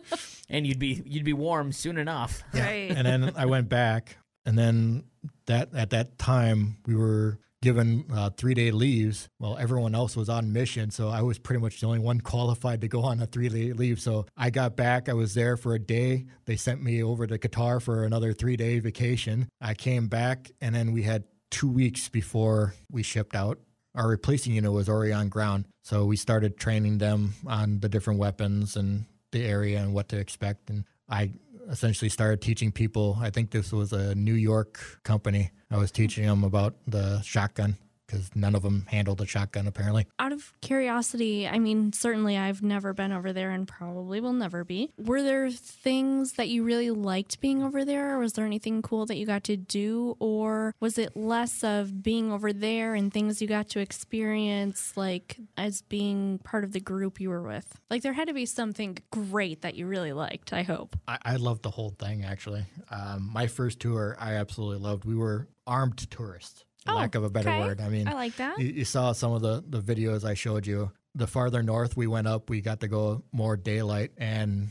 [0.48, 2.42] and you'd be you'd be warm soon enough.
[2.54, 2.92] Right.
[2.94, 5.04] and then I went back, and then
[5.46, 9.28] that at that time we were given uh, three day leaves.
[9.40, 12.80] Well, everyone else was on mission, so I was pretty much the only one qualified
[12.82, 14.00] to go on a three day leave.
[14.00, 15.08] So I got back.
[15.08, 16.26] I was there for a day.
[16.44, 19.48] They sent me over to Qatar for another three day vacation.
[19.60, 23.58] I came back, and then we had two weeks before we shipped out.
[23.94, 28.20] Our replacing unit was already on ground, so we started training them on the different
[28.20, 30.70] weapons and the area and what to expect.
[30.70, 31.32] And I
[31.70, 33.18] essentially started teaching people.
[33.20, 35.50] I think this was a New York company.
[35.70, 37.76] I was teaching them about the shotgun
[38.06, 40.06] because none of them handled a shotgun apparently.
[40.18, 44.64] Out of curiosity, I mean, certainly I've never been over there and probably will never
[44.64, 44.92] be.
[44.98, 48.16] Were there things that you really liked being over there?
[48.16, 50.16] Or was there anything cool that you got to do?
[50.18, 55.38] Or was it less of being over there and things you got to experience, like
[55.56, 57.80] as being part of the group you were with?
[57.90, 60.96] Like, there had to be something great that you really liked, I hope.
[61.08, 62.64] I, I loved the whole thing actually.
[62.90, 65.04] Um, my first tour, I absolutely loved.
[65.04, 67.60] We were armed tourists, for Oh, lack of a better okay.
[67.60, 67.80] word.
[67.80, 68.58] I mean, I like that.
[68.58, 70.90] you, you saw some of the the videos I showed you.
[71.14, 74.68] The farther north we went up, we got to go more daylight, and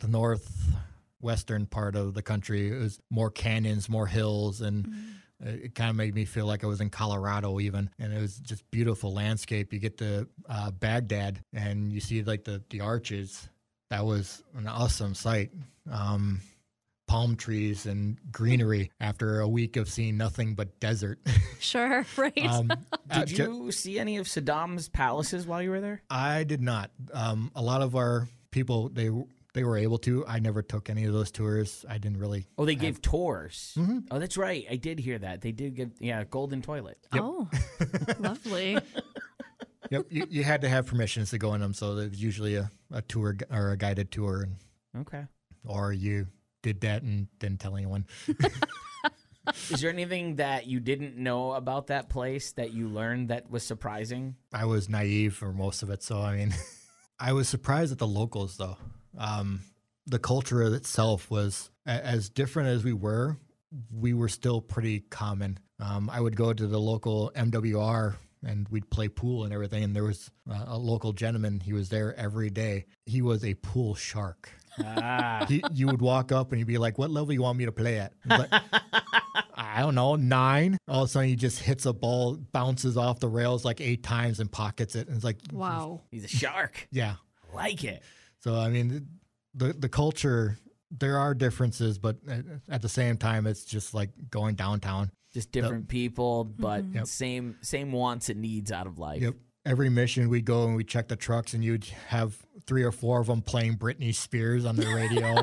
[0.00, 5.48] the northwestern part of the country is more canyons, more hills, and Mm-hmm.
[5.48, 8.20] it, it kind of made me feel like I was in Colorado even, and it
[8.20, 9.72] was just beautiful landscape.
[9.72, 13.48] You get to uh, Baghdad, and you see like the the arches.
[13.90, 15.50] That was an awesome sight.
[15.90, 16.40] Um,
[17.12, 21.18] palm trees and greenery after a week of seeing nothing but desert.
[21.60, 22.44] Sure, right.
[22.44, 22.72] um,
[23.08, 26.02] uh, Did ju- you see any of Saddam's palaces while you were there?
[26.10, 26.90] I did not.
[27.14, 29.10] Um, a lot of our people they
[29.54, 30.26] they were able to.
[30.26, 31.84] I never took any of those tours.
[31.88, 32.48] I didn't really.
[32.58, 33.74] Oh, they gave tours.
[33.78, 34.06] Mhm.
[34.10, 34.66] Oh, that's right.
[34.68, 35.40] I did hear that.
[35.40, 36.98] They did give yeah, golden toilet.
[37.14, 37.22] Yep.
[37.24, 37.48] Oh,
[38.18, 38.76] lovely.
[39.90, 41.74] Yep, you, you had to have permissions to go in them.
[41.74, 44.56] So there's usually a, a tour or a guided tour, and,
[45.02, 45.24] Okay.
[45.64, 46.26] or you
[46.62, 48.06] did that and didn't tell anyone.
[49.70, 53.64] Is there anything that you didn't know about that place that you learned that was
[53.64, 54.36] surprising?
[54.52, 56.54] I was naive for most of it, so I mean,
[57.18, 58.76] I was surprised at the locals though.
[59.18, 59.62] Um,
[60.06, 63.36] the culture itself was a- as different as we were.
[63.92, 65.58] We were still pretty common.
[65.80, 69.82] Um, I would go to the local MWR and we'd play pool and everything.
[69.82, 71.58] And there was uh, a local gentleman.
[71.60, 72.84] He was there every day.
[73.06, 74.50] He was a pool shark.
[74.84, 75.44] Ah.
[75.48, 77.72] He, you would walk up and he'd be like, "What level you want me to
[77.72, 78.50] play at?" I like,
[79.54, 80.78] I don't know, nine.
[80.88, 84.02] All of a sudden, he just hits a ball, bounces off the rails like eight
[84.02, 85.08] times, and pockets it.
[85.08, 86.02] And it's like, Wow.
[86.10, 86.88] He's a shark.
[86.90, 87.16] yeah.
[87.54, 88.02] like it.
[88.40, 89.06] So I mean,
[89.54, 90.58] the the culture
[90.90, 95.10] there are differences, but at- at the same time, it's just like going downtown.
[95.32, 97.06] Just different people, but Yep.
[97.06, 99.22] same same wants and needs out of life.
[99.22, 99.34] Yep.
[99.64, 103.20] Every mission we go and we check the trucks, and you'd have three or four
[103.20, 105.36] of them playing Britney Spears on the radio.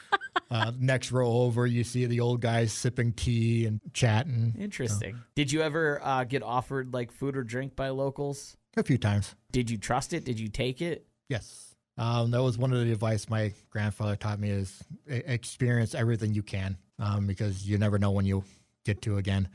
[0.50, 5.18] uh, next row over, you see the old guys sipping tea and chatting Interesting.
[5.34, 8.56] Did you ever uh, get offered like food or drink by locals?
[8.76, 9.34] a few times.
[9.50, 10.24] Did you trust it?
[10.24, 11.06] Did you take it?
[11.28, 11.74] Yes.
[11.98, 16.42] Um, that was one of the advice my grandfather taught me is experience everything you
[16.42, 18.44] can um, because you never know when you
[18.84, 19.48] get to again.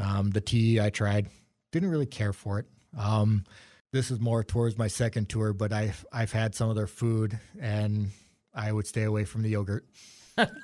[0.00, 1.28] Um, the tea I tried,
[1.72, 2.66] didn't really care for it.
[2.96, 3.44] Um,
[3.92, 7.38] this is more towards my second tour, but I've I've had some of their food
[7.60, 8.08] and
[8.54, 9.84] I would stay away from the yogurt.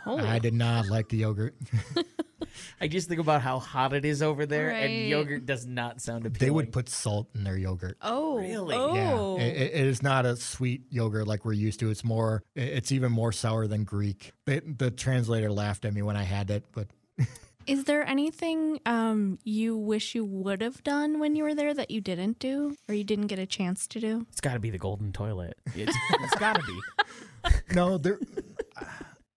[0.07, 1.55] Oh, I did not like the yogurt.
[2.81, 4.89] I just think about how hot it is over there, Right.
[4.89, 6.39] and yogurt does not sound appealing.
[6.47, 7.99] They would put salt in their yogurt.
[8.01, 8.75] oh, Really?
[8.75, 8.95] Oh,
[9.37, 11.91] Yeah, it, it is not a sweet yogurt like we're used to.
[11.91, 14.33] It's more, it's even more sour than Greek.
[14.47, 16.89] The, the translator laughed at me when I had it, but
[17.69, 21.91] Is there anything um you wish you would have done when you were there that
[21.91, 24.27] you didn't do or you didn't get a chance to do?
[24.31, 25.59] It's got to be the golden toilet.
[25.75, 27.51] It's, it's got to be.
[27.75, 28.19] no, there.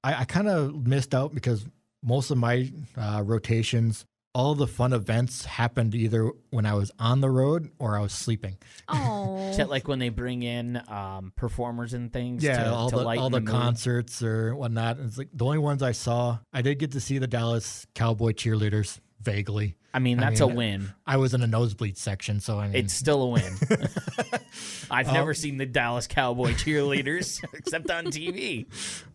[0.04, 1.66] I, I kind of missed out because
[2.04, 7.20] most of my uh, rotations, all the fun events happened either when I was on
[7.22, 8.58] the road or I was sleeping.
[8.88, 12.44] Oh, Is that like when they bring in um, performers and things?
[12.44, 13.50] Yeah, to, all to the all the, mood?
[13.50, 15.00] concerts or whatnot.
[15.00, 16.40] It's like the only ones I saw.
[16.54, 19.76] I did get to see the Dallas Cowboy cheerleaders vaguely.
[19.94, 20.94] I mean, I that's mean, a win.
[21.06, 23.54] I was in a nosebleed section, so I mean, It's still a win.
[24.90, 28.66] I've Um, never seen the Dallas Cowboy cheerleaders except on TV.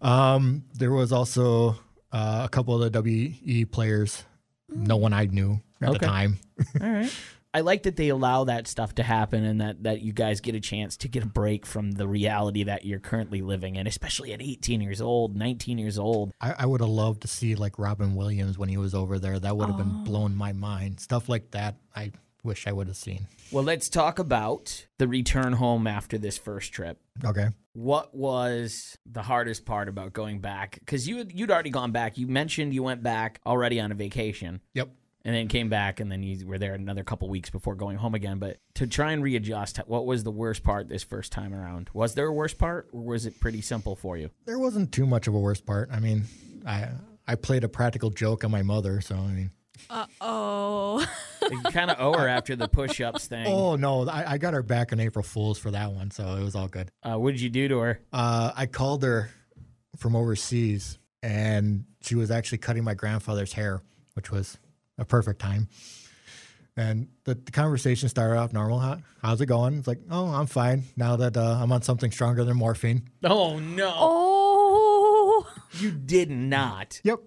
[0.03, 1.79] Um, there was also
[2.13, 4.23] uh, a couple of the WWE players.
[4.69, 5.99] No one I knew at Okay.
[5.99, 6.39] the time.
[6.81, 7.13] All right.
[7.55, 10.55] I like that they allow that stuff to happen and that, that you guys get
[10.55, 14.35] a chance to get a break from the reality that you're currently living in, especially
[14.35, 16.33] at 18 years old, 19 years old.
[16.39, 19.39] I, I would have loved to see like Robin Williams when he was over there.
[19.39, 19.85] That would have Oh.
[19.85, 21.01] been blown my mind.
[21.01, 21.77] Stuff like that.
[21.95, 22.13] I
[22.47, 23.27] wish I would have seen.
[23.53, 26.99] Well, let's talk about the return home after this first trip.
[27.25, 27.49] Okay.
[27.75, 30.79] What was the hardest part about going back?
[30.81, 32.17] Because you you'd already gone back.
[32.17, 34.61] You mentioned you went back already on a vacation.
[34.75, 34.89] Yep.
[35.27, 38.15] and then came back and then you were there another couple weeks before going home
[38.15, 41.91] again but to try and readjust what was the worst part this first time around
[41.93, 45.05] was there a worst part or was it pretty simple for you There wasn't too
[45.05, 45.89] much of a worst part.
[45.93, 46.23] I mean,
[46.65, 46.91] I
[47.27, 49.51] I played a practical joke on my mother, so I mean,
[49.91, 51.07] uh oh.
[51.51, 54.63] you kind of owe her after the push-ups thing oh no, I, I got her
[54.63, 56.91] back on April Fools for that one, so it was all good.
[57.03, 59.31] uh, what did you do to her Uh, I called her
[59.97, 63.83] from overseas, and she was actually cutting my grandfather's hair,
[64.15, 64.59] which was
[64.99, 65.69] a perfect time.
[66.79, 68.79] And the, the conversation started off normal.
[68.79, 69.79] How, how's it going?
[69.79, 73.09] It's like, oh, I'm fine now that uh, I'm on something stronger than morphine.
[73.25, 75.47] Oh no, Oh,
[75.79, 77.01] you did not.
[77.03, 77.21] Yep.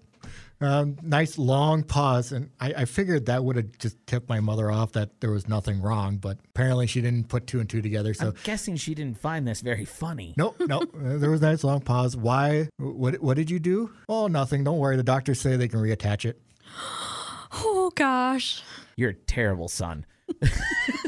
[0.61, 4.69] Um, nice long pause, and I, I figured that would have just tipped my mother
[4.69, 8.13] off that there was nothing wrong, but apparently she didn't put two and two together.
[8.13, 10.33] So I'm guessing she didn't find this very funny.
[10.37, 10.89] Nope, nope.
[10.99, 12.17] Uh, there was a nice long pause.
[12.17, 12.67] Why?
[12.77, 13.21] What?
[13.21, 13.91] What did you do?
[14.09, 14.65] Oh, nothing.
[14.65, 14.97] Don't worry.
[14.97, 16.41] The doctors say they can reattach it.
[17.53, 18.61] oh gosh.
[18.97, 20.05] You're a terrible son.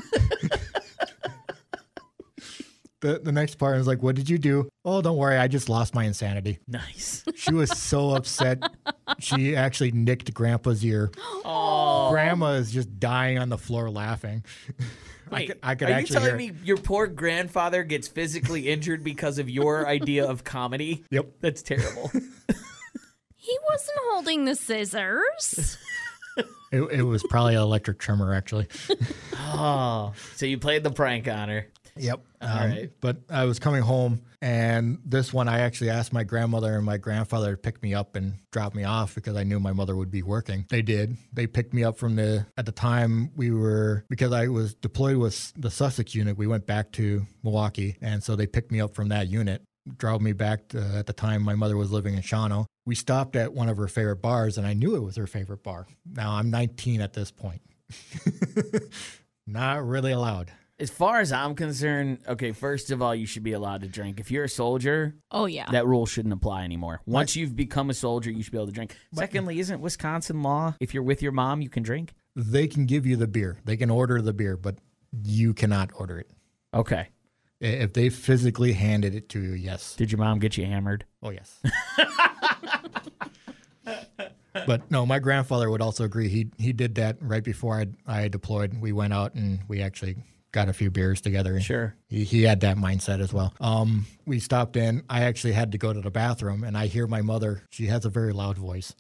[3.02, 4.70] The the next part is like, what did you do?
[4.86, 5.38] Oh, don't worry.
[5.38, 6.60] I just lost my insanity.
[6.68, 7.24] Nice.
[7.36, 8.62] She was so upset.
[9.20, 11.12] She actually nicked Grandpa's ear.
[11.44, 14.44] Oh, Grandma is just dying on the floor laughing.
[15.32, 15.48] I wait.
[15.48, 16.38] could, I could are you telling hear.
[16.38, 21.04] me your poor grandfather gets physically injured because of your idea of comedy?
[21.10, 21.26] Yep.
[21.42, 22.12] That's terrible.
[23.44, 25.76] He wasn't holding the scissors.
[26.72, 28.68] It, it was probably an electric tremor, actually.
[29.36, 31.66] oh, so you played the prank on her.
[31.98, 32.22] Yep.
[32.42, 32.92] All Um, right.
[33.02, 36.98] But I was coming home, and this one I actually asked my grandmother and my
[36.98, 40.10] grandfather to pick me up and drop me off because I knew my mother would
[40.12, 40.66] be working.
[40.70, 41.18] They did.
[41.34, 45.18] They picked me up from the, at the time we were, because I was deployed
[45.18, 47.98] with the Sussex unit, we went back to Milwaukee.
[48.02, 49.62] And so they picked me up from that unit,
[49.98, 52.66] drove me back to, at the time my mother was living in Shawano.
[52.86, 55.62] We stopped at one of her favorite bars, and I knew it was her favorite
[55.62, 55.86] bar.
[56.10, 57.62] Now I'm 19 at this point.
[59.48, 60.52] Not really allowed.
[60.82, 64.20] As far as I'm concerned, okay, first of all, you should be allowed to drink.
[64.20, 65.70] If you're a soldier, Oh yeah.
[65.72, 67.02] that rule shouldn't apply anymore.
[67.06, 68.98] Once you've become a soldier, you should be able to drink.
[69.14, 72.14] Secondly, isn't Wisconsin law if you're with your mom, you can drink?
[72.36, 73.60] they can give you the beer.
[73.66, 74.78] They can order the beer, but
[75.24, 76.32] you cannot order it.
[76.74, 77.10] Okay.
[77.62, 79.96] I- If they physically handed it to you, yes.
[79.96, 81.06] Did your mom get you hammered?
[81.22, 81.60] Oh, yes.
[84.66, 86.28] but no, my grandfather would also agree.
[86.30, 87.88] He he did that right before I
[88.24, 88.80] I deployed.
[88.82, 90.16] We went out and we actually
[90.52, 91.60] got a few beers together.
[91.62, 91.96] Sure.
[92.10, 93.54] He, he had that mindset as well.
[93.60, 95.04] Um, we stopped in.
[95.10, 97.64] I actually had to go to the bathroom, and I hear my mother.
[97.70, 98.96] She has a very loud voice.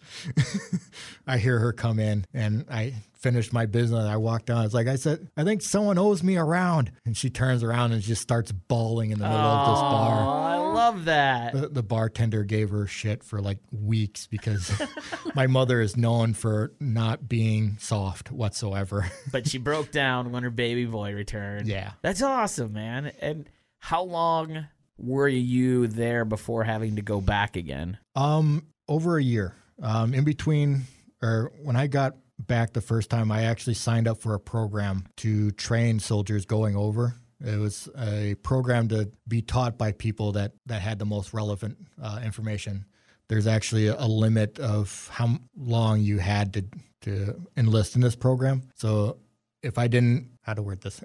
[1.26, 4.06] I hear her come in, and I finished my business.
[4.06, 4.65] I walked down.
[4.65, 7.94] It's like I said, I think someone owes me a round, and she turns around
[7.94, 10.50] and just starts bawling in the middle of this Oh, bar.
[10.52, 11.54] I love that.
[11.54, 14.70] The, the bartender gave her shit for like weeks because
[15.36, 19.10] my mother is known for not being soft whatsoever.
[19.32, 21.67] But she broke down when her baby boy returned.
[21.67, 21.91] yeah.
[22.02, 23.13] That's awesome, man.
[23.22, 24.65] And how long
[24.97, 27.97] were you there before having to go back again?
[28.15, 29.56] Um, over a year.
[29.82, 30.84] Um, in between,
[31.21, 35.08] or when I got back the first time, I actually signed up for a program
[35.17, 37.15] to train soldiers going over.
[37.43, 41.77] It was a program to be taught by people that that had the most relevant
[42.01, 42.86] uh, information.
[43.30, 46.65] There's actually a, limit of how long you had to
[47.04, 48.62] to enlist in this program.
[48.75, 49.17] So
[49.63, 51.01] if I didn't, how to word this,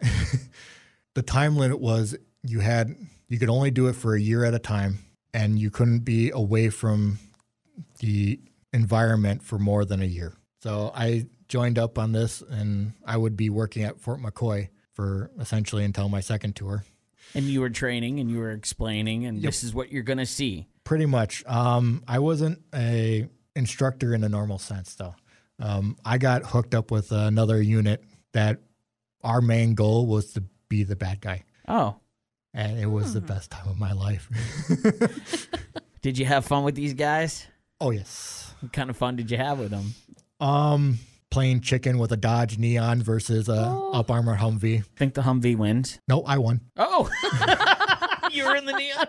[1.15, 2.95] the time limit was you had
[3.29, 4.99] you could only do it for a year at a time,
[5.35, 7.19] and you couldn't be away from
[8.01, 8.41] the
[8.73, 10.35] environment for more than a year.
[10.63, 15.31] So I joined up on this, and I would be working at Fort McCoy for
[15.41, 16.85] essentially until my second tour.
[17.35, 19.45] And you were training and you were explaining, and Yep.
[19.49, 20.69] this is what you're going to see.
[20.85, 21.45] Pretty much.
[21.47, 25.15] Um, I wasn't a instructor in a normal sense, though.
[25.59, 28.61] Um, I got hooked up with another unit that
[29.25, 31.97] our main goal was to be the bad guy, Oh,
[32.57, 34.29] and it was the best time of my life.
[36.03, 37.47] did you have fun with these guys?
[37.81, 38.55] oh yes.
[38.61, 39.95] What kind of fun did you have with them?
[40.41, 40.99] Um,
[41.31, 43.91] playing chicken with a Dodge Neon versus a Oh.
[43.93, 44.85] Up Armor Humvee.
[44.97, 46.01] Think the Humvee wins?
[46.09, 46.63] No, I won.
[46.79, 47.11] Oh,
[48.33, 49.07] you were in the neon.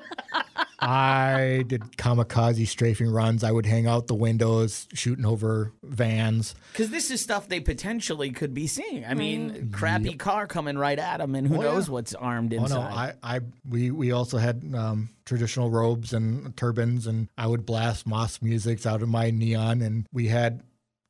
[0.79, 3.43] I did kamikaze strafing runs.
[3.43, 6.53] I would hang out the windows, shooting over vans.
[6.71, 9.03] Because this is stuff they potentially could be seeing.
[9.05, 11.71] I mean, crappy car coming right at them, and who Oh, yeah.
[11.73, 13.15] knows what's armed Oh no, inside.
[13.23, 18.05] I, I, we, we also had um, traditional robes and turbans, and I would blast
[18.05, 20.61] Moss musics out of my neon, and we had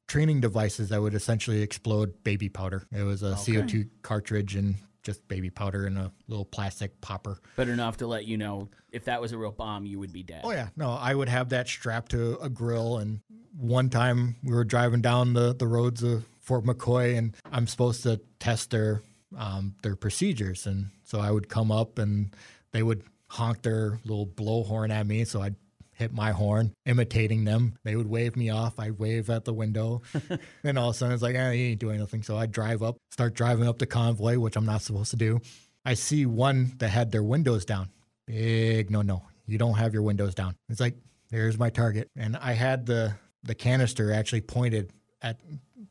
[0.08, 2.88] training devices that would essentially explode baby powder.
[2.96, 4.76] It was a CO2 cartridge and
[5.08, 7.40] just baby powder in a little plastic popper.
[7.56, 10.22] but enough to let you know if that was a real bomb, you would be
[10.22, 10.42] dead.
[10.44, 12.98] Oh yeah, no, I would have that strapped to a grill.
[12.98, 13.22] And
[13.58, 18.04] one time we were driving down the, the roads of Fort McCoy, and I'm supposed
[18.04, 19.02] to test their
[19.38, 20.68] um, their procedures.
[20.68, 22.36] And so I would come up, and
[22.74, 25.24] they would honk their little blow horn at me.
[25.24, 25.56] So I'd
[25.98, 27.76] hit my horn, imitating them.
[27.84, 28.80] They would wave me off.
[28.80, 30.04] I'd wave at the window.
[30.64, 32.22] and all of a sudden it's like, eh, he ain't doing nothing.
[32.22, 35.40] So I drive up, start driving up the convoy, which I'm not supposed to do.
[35.84, 37.90] I see one that had their windows down.
[38.28, 39.24] Big no no.
[39.48, 40.56] You don't have your windows down.
[40.70, 40.96] It's like,
[41.32, 42.10] there's my target.
[42.16, 44.92] And I had the the canister actually pointed
[45.22, 45.40] at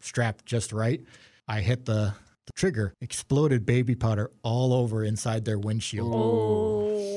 [0.01, 1.01] strapped just right.
[1.49, 2.15] I hit the,
[2.47, 6.13] the trigger, exploded baby powder all over inside their windshield.
[6.15, 7.16] Oh.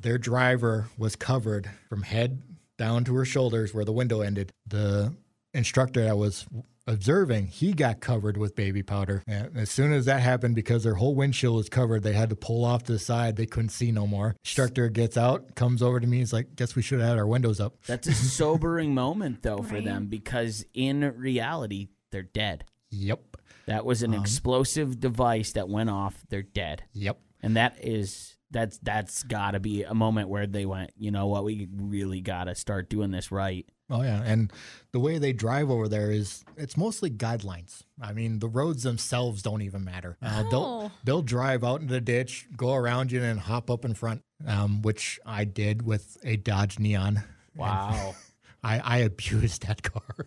[0.00, 2.42] Their driver was covered from head
[2.78, 4.50] down to her shoulders where the window ended.
[4.66, 5.14] The
[5.52, 6.46] instructor that was
[6.86, 9.22] observing, he got covered with baby powder.
[9.26, 12.36] And as soon as that happened, because their whole windshield was covered, they had to
[12.36, 13.36] pull off to the side.
[13.36, 14.34] They couldn't see no more.
[14.44, 16.18] Instructor gets out, comes over to me.
[16.18, 19.62] He's like, "Guess we should have had our windows up." That's a sobering moment, though,
[19.62, 19.84] for Right.
[19.84, 22.64] them because in reality, they're dead.
[22.90, 23.36] Yep.
[23.66, 26.16] That was an um, explosive device that went off.
[26.28, 26.82] They're dead.
[26.94, 27.18] Yep.
[27.42, 31.26] And that is that's that's got to be a moment where they went, you know
[31.26, 33.66] what, we really got to start doing this right.
[33.92, 34.52] Oh yeah, and
[34.92, 37.82] the way they drive over there is it's mostly guidelines.
[38.00, 40.16] I mean, the roads themselves don't even matter.
[40.22, 40.90] Uh, They'll Oh.
[41.04, 44.82] they'll drive out into the ditch, go around you, and hop up in front, um,
[44.82, 47.22] which I did with a Dodge Neon.
[47.56, 48.14] Wow.
[48.62, 50.26] I, I abused that car.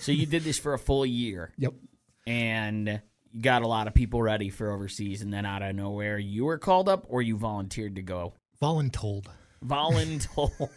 [0.00, 1.74] so you did this for a full year yep.
[2.26, 3.00] and
[3.32, 6.44] you got a lot of people ready for overseas and then out of nowhere you
[6.44, 8.34] were called up or you volunteered to go.
[8.60, 9.26] Voluntold.
[9.64, 10.68] Voluntold.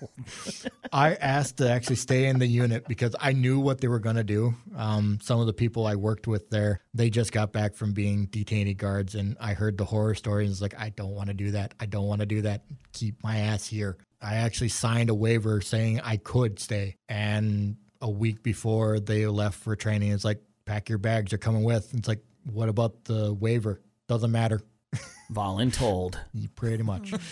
[0.93, 4.15] I asked to actually stay in the unit because I knew what they were going
[4.15, 4.55] to do.
[4.75, 8.27] Um, some of the people I worked with there, they just got back from being
[8.27, 10.47] detainee guards, and I heard the horror stories.
[10.47, 11.73] And was like, I don't want to do that.
[11.79, 12.63] I don't want to do that.
[12.93, 13.97] Keep my ass here.
[14.21, 19.59] I actually signed a waiver saying I could stay, and a week before they left
[19.59, 21.31] for training, it's like, pack your bags.
[21.31, 21.93] You're coming with.
[21.93, 23.81] It's like, what about the waiver?
[24.07, 24.61] Doesn't matter.
[25.31, 26.15] Voluntold.
[26.55, 27.13] Pretty much.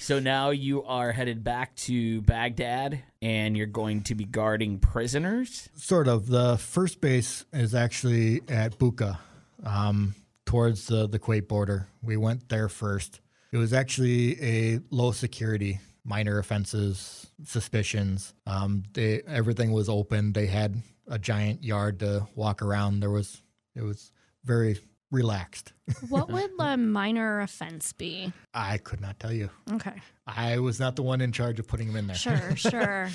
[0.00, 5.68] So now you are headed back to Baghdad and you're going to be guarding prisoners.
[5.76, 6.26] Sort of.
[6.26, 9.20] The first base is actually at Bucca,
[9.62, 11.86] um, towards the, the Kuwait border.
[12.02, 13.20] We went there first.
[13.52, 18.34] It was actually a low security, minor offenses, suspicions.
[18.48, 20.32] Um, they, everything was open.
[20.32, 22.98] They had a giant yard to walk around.
[22.98, 23.42] There was
[23.76, 24.12] it was
[24.44, 24.78] very
[25.10, 25.72] relaxed.
[26.08, 28.32] What would the minor offense be?
[28.54, 29.50] I could not tell you.
[29.72, 29.94] Okay.
[30.26, 32.16] I was not the one in charge of putting them in there.
[32.16, 33.08] Sure, sure.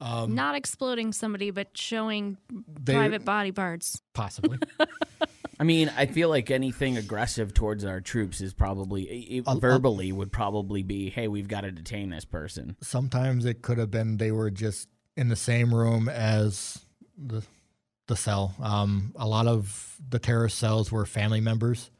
[0.00, 2.36] Um, Not exploding somebody, but showing
[2.80, 4.00] they private body parts.
[4.14, 4.58] possibly.
[5.60, 9.58] I mean, I feel like anything aggressive towards our troops is probably i- i- I'll-
[9.58, 13.90] verbally would probably be, "Hey, we've got to detain this person." sometimes it could have
[13.90, 14.86] been they were just
[15.16, 16.78] in the same room as
[17.16, 17.42] the
[18.08, 18.54] the cell.
[18.60, 21.90] Um, a lot of the terrorist cells were family members,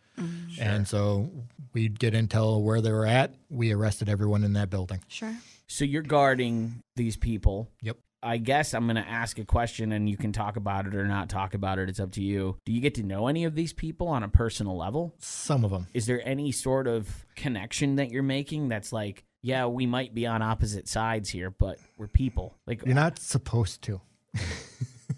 [0.60, 1.30] and so
[1.72, 3.34] we'd get intel where they were at.
[3.48, 5.00] We arrested everyone in that building.
[5.08, 5.34] Sure.
[5.68, 7.70] So you're guarding these people.
[7.82, 7.98] Yep.
[8.20, 11.06] I guess I'm going to ask a question and you can talk about it or
[11.06, 11.88] not talk about it.
[11.88, 12.56] It's up to you.
[12.64, 15.14] Do you get to know any of these people on a personal level?
[15.20, 15.86] Some of them.
[15.94, 20.26] Is there any sort of connection that you're making that's like, yeah, we might be
[20.26, 22.56] on opposite sides here, but we're people?
[22.66, 24.00] Like, You're not supposed to.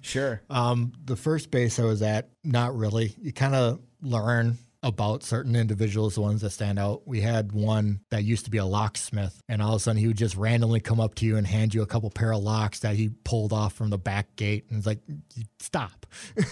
[0.00, 0.42] sure.
[0.50, 3.14] Um, the first base I was at, not really.
[3.20, 7.06] You kind of learn about certain individuals, the ones that stand out.
[7.06, 10.06] We had one that used to be a locksmith, and all of a sudden he
[10.06, 12.80] would just randomly come up to you and hand you a couple pair of locks
[12.80, 15.00] that he pulled off from the back gate, and it's like,
[15.58, 16.06] stop.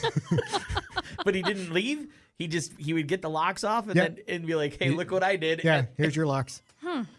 [1.24, 2.08] But he didn't leave.
[2.38, 4.08] He just he would get the locks off and Yeah.
[4.08, 6.62] then and be like, "Hey, look what I did." Yeah, here's your locks.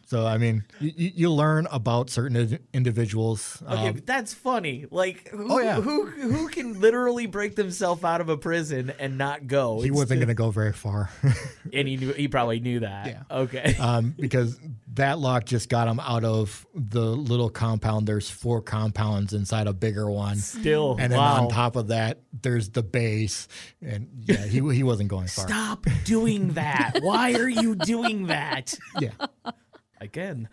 [0.08, 3.62] So I mean, you, you you learn about certain individuals.
[3.70, 4.86] Okay, Um, that's funny.
[4.90, 5.76] Like, who, Oh, yeah.
[5.80, 9.82] who who can literally break themselves out of a prison and not go?
[9.82, 11.12] he It's wasn't the- going to go very far.
[11.74, 13.06] and he knew he probably knew that.
[13.08, 13.22] Yeah.
[13.30, 13.76] Okay.
[13.80, 14.60] um, because
[14.96, 18.08] that lock just got him out of the little compound.
[18.08, 20.38] There's four compounds inside a bigger one.
[20.38, 21.44] Still, And then wow.
[21.44, 23.48] on top of that, there's the base.
[23.82, 25.48] And yeah, he, he wasn't going far.
[25.48, 27.00] Stop doing that.
[27.02, 28.78] Why are you doing that?
[29.00, 29.12] Yeah.
[30.02, 30.48] Again.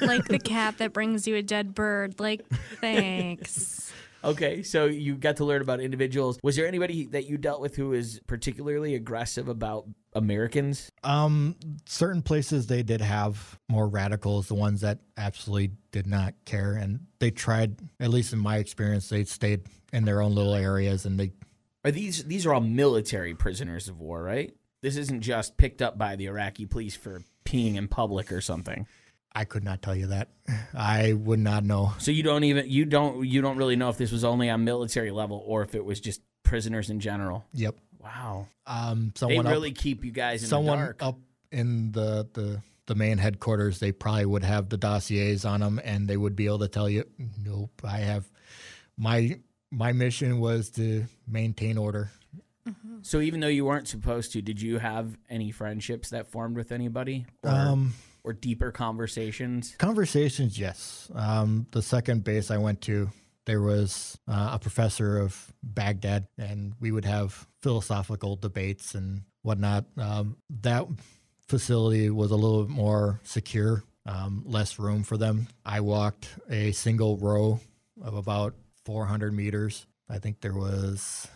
[0.00, 2.18] like the cat that brings you a dead bird.
[2.18, 2.46] Like,
[2.80, 3.92] thanks.
[4.22, 6.38] Okay, so you got to learn about individuals.
[6.42, 10.90] Was there anybody that you dealt with who was particularly aggressive about Americans?
[11.02, 11.56] Um,
[11.86, 16.74] certain places they did have more radicals, the ones that absolutely did not care.
[16.74, 19.62] And they tried, at least in my experience, they stayed
[19.92, 21.32] in their own little areas and they
[21.84, 24.54] Are these these are all military prisoners of war, right?
[24.82, 28.86] This isn't just picked up by the Iraqi police for peeing in public or something.
[29.32, 30.28] I could not tell you that.
[30.74, 31.92] I would not know.
[31.98, 34.64] So you don't even you don't you don't really know if this was only on
[34.64, 37.44] military level or if it was just prisoners in general.
[37.54, 37.76] Yep.
[38.00, 38.48] Wow.
[38.66, 41.02] Um, They someone really up, keep you guys in someone the dark.
[41.02, 41.18] up
[41.52, 46.08] in the, the the main headquarters, they probably would have the dossiers on them, and
[46.08, 47.04] they would be able to tell you,
[47.44, 48.24] nope, I have
[48.96, 49.38] my
[49.70, 52.10] my mission was to maintain order.
[53.02, 56.70] So even though you weren't supposed to, did you have any friendships that formed with
[56.72, 57.94] anybody or, Um,
[58.24, 59.74] or deeper conversations?
[59.78, 61.10] conversations, yes.
[61.14, 63.10] Um, the second base I went to,
[63.46, 69.86] there was uh, a professor of Baghdad, and we would have philosophical debates and whatnot.
[69.96, 70.86] Um, that
[71.48, 75.48] facility was a little more secure, um, less room for them.
[75.64, 77.60] I walked a single row
[78.02, 78.54] of about
[78.84, 79.86] 400 meters.
[80.08, 81.28] I think there was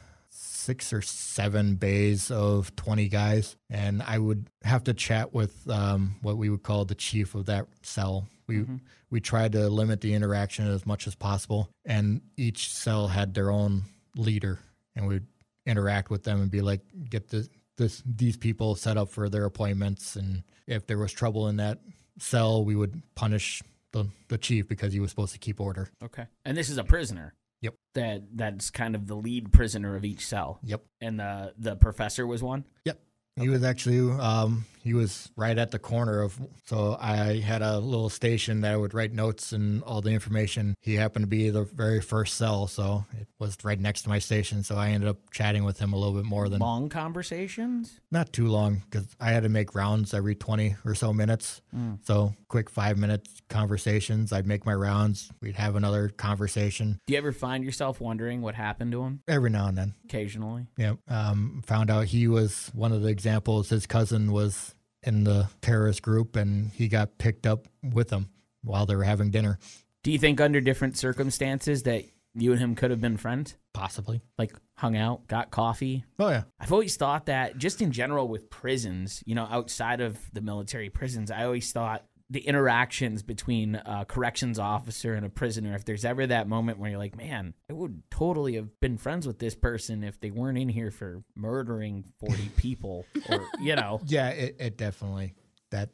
[0.65, 6.17] six or seven bays of 20 guys, and I would have to chat with um,
[6.23, 8.27] what we would call the chief of that cell.
[8.47, 8.65] We
[9.11, 13.51] we tried to limit the interaction as much as possible, and each cell had their
[13.51, 13.85] own
[14.17, 14.59] leader,
[14.97, 15.27] and we'd
[15.67, 19.45] interact with them and be like, get this, this these people set up for their
[19.45, 21.79] appointments, and if there was trouble in that
[22.19, 23.63] cell, we would punish
[23.93, 25.89] the the chief because he was supposed to keep order.
[26.03, 26.27] Okay.
[26.45, 27.35] And this is a prisoner.
[27.65, 27.75] Yep.
[27.95, 30.61] That that's kind of the lead prisoner of each cell.
[30.65, 30.83] Yep.
[31.01, 32.67] And the the professor was one.
[32.85, 33.01] Yep.
[33.41, 37.79] He was actually um, he was right at the corner of so I had a
[37.79, 40.75] little station that I would write notes and all the information.
[40.83, 44.19] He happened to be the very first cell, so it was right next to my
[44.19, 44.63] station.
[44.63, 47.99] So I ended up chatting with him a little bit more than Long conversations.
[48.11, 51.63] not too long because I had to make rounds every twenty or so minutes.
[52.05, 54.33] So quick five minute conversations.
[54.33, 55.31] I'd make my rounds.
[55.41, 59.51] We'd have another conversation Do you ever find yourself wondering what happened to him every
[59.51, 59.95] now and then.
[60.05, 60.67] occasionally?
[60.77, 60.95] Yeah.
[61.09, 63.71] Um, found out he was one of the examples.
[63.71, 64.74] His cousin was
[65.07, 68.29] in the terrorist group and he got picked up with them
[68.63, 69.59] while they were having dinner.
[70.03, 73.57] Do you think under different circumstances that you and him could have been friends?
[73.73, 74.21] Possibly.
[74.39, 76.05] Like hung out, got coffee?
[76.19, 76.45] Oh, yeah.
[76.59, 80.91] I've always thought that just in general with prisons, you know, outside of the military
[80.91, 86.05] prisons, I always thought the interactions between a corrections officer and a prisoner, if there's
[86.05, 89.55] ever that moment where you're like, man, I would totally have been friends with this
[89.55, 94.01] person if they weren't in here for murdering 40 people or, you know.
[94.07, 95.35] Yeah, it, it definitely,
[95.71, 95.91] that,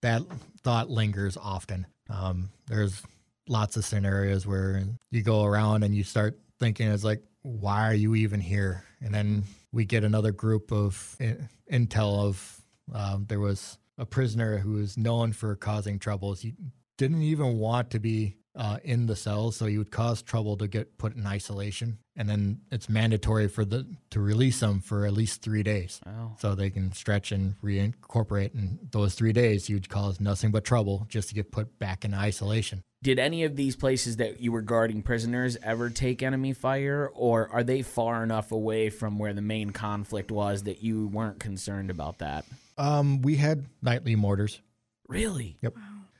[0.00, 0.22] that
[0.62, 1.86] thought lingers often.
[2.08, 3.02] Um, there's
[3.46, 7.94] lots of scenarios where you go around and you start thinking it's like, why are
[7.94, 8.84] you even here?
[9.02, 12.62] And then we get another group of in- intel of
[12.94, 16.40] um, there was a prisoner who was known for causing troubles.
[16.42, 16.54] He
[16.98, 20.66] didn't even want to be uh, in the cells, so he would cause trouble to
[20.68, 21.98] get put in isolation.
[22.16, 26.32] And then it's mandatory for the to release them for at least three days, Oh.
[26.38, 28.52] so they can stretch and reincorporate.
[28.54, 32.04] And those three days, he would cause nothing but trouble just to get put back
[32.04, 32.82] in isolation.
[33.02, 37.48] Did any of these places that you were guarding prisoners ever take enemy fire, or
[37.50, 41.88] are they far enough away from where the main conflict was that you weren't concerned
[41.90, 42.44] about that?
[42.78, 44.60] Um, we had nightly mortars.
[45.08, 45.58] Really?
[45.62, 45.74] Yep.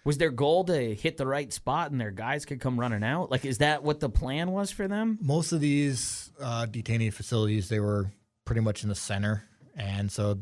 [0.04, 3.30] Was their goal to hit the right spot and their guys could come running out?
[3.30, 5.18] Like, is that what the plan was for them?
[5.22, 8.10] most of these uh, detainee facilities they were
[8.44, 9.44] pretty much in the center
[9.76, 10.38] and so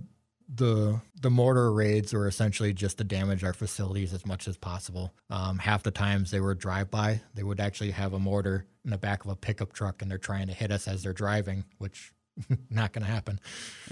[0.53, 5.13] the the mortar raids were essentially just to damage our facilities as much as possible
[5.29, 8.91] um, half the times they were drive by they would actually have a mortar in
[8.91, 11.63] the back of a pickup truck and they're trying to hit us as they're driving
[11.79, 12.13] which
[12.71, 13.39] not going to happen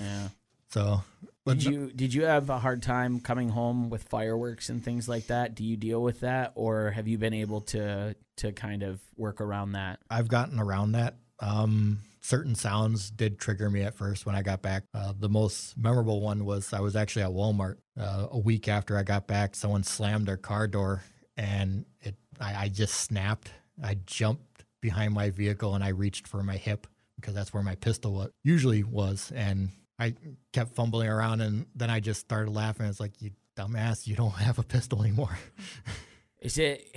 [0.00, 0.28] Yeah.
[0.70, 1.02] so
[1.48, 5.08] but Did you did you have a hard time coming home with fireworks and things
[5.08, 5.54] like that?
[5.54, 9.40] Do you deal with that, or have you been able to to kind of work
[9.40, 9.98] around that?
[10.10, 11.16] I've gotten around that.
[11.40, 14.82] Um, certain sounds did trigger me at first when I got back.
[14.92, 18.98] Uh, the most memorable one was I was actually at Walmart uh, a week after
[18.98, 19.56] I got back.
[19.56, 21.02] Someone slammed their car door,
[21.38, 23.52] and it I, I just snapped.
[23.82, 26.86] I jumped behind my vehicle and I reached for my hip
[27.16, 30.14] because that's where my pistol usually was, and I
[30.52, 32.86] kept fumbling around, and then I just started laughing.
[32.86, 35.38] It's like you dumbass, you don't have a pistol anymore.
[36.40, 36.96] Is it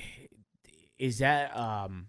[1.00, 2.06] is that um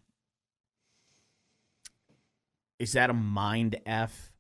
[2.79, 4.35] is that a mind f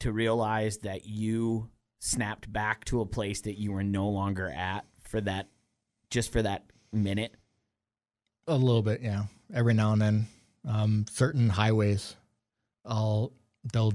[0.00, 1.68] to realize that you
[1.98, 5.48] snapped back to a place that you were no longer at for that
[6.10, 7.34] just for that minute?
[8.46, 9.24] A little bit, yeah.
[9.52, 10.26] Every now and then,
[10.66, 12.16] um, certain highways,
[12.86, 13.32] I'll
[13.72, 13.92] they'll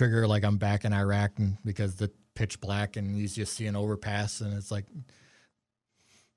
[0.00, 3.66] trigger like I'm back in Iraq, and because the pitch black and you just see
[3.66, 4.86] an overpass, and it's like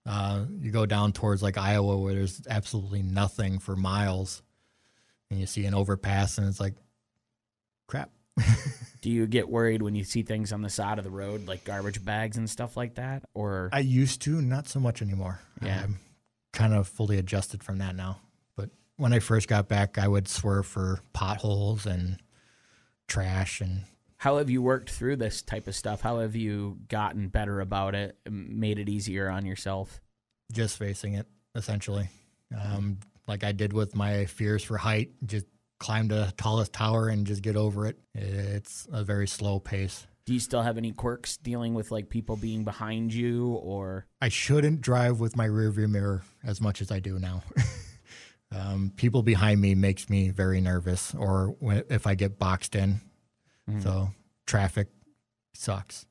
[0.05, 4.41] uh, you go down towards like Iowa where there's absolutely nothing for miles,
[5.31, 6.73] and you see an overpass, and it's like
[7.87, 8.09] crap.
[9.01, 11.63] Do you get worried when you see things on the side of the road like
[11.63, 15.39] garbage bags and stuff like that or I used to, not so much anymore.
[15.61, 15.83] Yeah.
[15.83, 15.99] I'm
[16.51, 18.21] kind of fully adjusted from that now.
[18.55, 22.17] But when I first got back, I would swerve for potholes and
[23.13, 23.81] trash and
[24.17, 26.01] how have you worked through this type of stuff?
[26.01, 29.99] How have you gotten better about it, made it easier on yourself?
[30.51, 32.09] just facing it essentially.
[32.57, 35.45] Um, like I did with my fears for height, just
[35.79, 37.97] climb the tallest tower and just get over it.
[38.13, 40.07] It's a very slow pace.
[40.25, 44.29] Do you still have any quirks dealing with like people being behind you or I
[44.29, 47.43] shouldn't drive with my rearview mirror as much as I do now.
[48.55, 53.01] Um, people behind me makes me very nervous, or when, if I get boxed in.
[53.79, 54.09] So
[54.45, 54.89] traffic
[55.53, 56.05] sucks.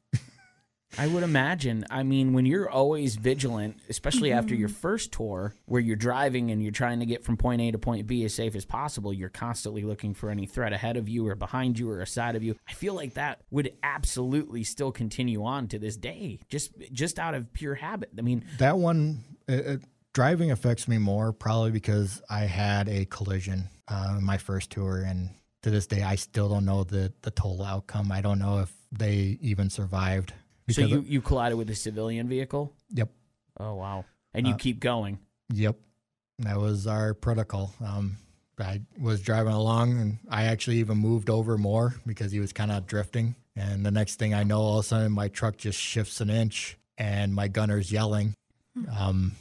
[0.98, 1.86] I would imagine.
[1.88, 6.62] I mean, when you're always vigilant, especially after your first tour where you're driving and
[6.62, 9.30] you're trying to get from point A to point B as safe as possible, you're
[9.30, 12.56] constantly looking for any threat ahead of you or behind you or aside of you.
[12.68, 17.34] I feel like that would absolutely still continue on to this day, just just out
[17.34, 18.10] of pure habit.
[18.18, 19.80] I mean, That one, it,
[20.12, 25.02] driving affects me more probably because I had a collision uh, in my first tour,
[25.02, 25.30] and
[25.62, 28.10] to this day, I still don't know the the total outcome.
[28.12, 30.32] I don't know if they even survived.
[30.70, 32.72] so you, of- you collided with a civilian vehicle?
[32.90, 33.10] yep,
[33.58, 34.04] Oh, wow.
[34.34, 35.18] And you Uh, keep going.
[35.52, 35.76] yep,
[36.38, 37.74] that was our protocol.
[37.84, 38.16] Um,
[38.58, 42.70] I was driving along, and I actually even moved over more because he was kind
[42.70, 43.34] of drifting.
[43.56, 46.30] And the next thing I know, all of a sudden, my truck just shifts an
[46.30, 48.34] inch, and my gunner's yelling.
[48.96, 49.32] Um,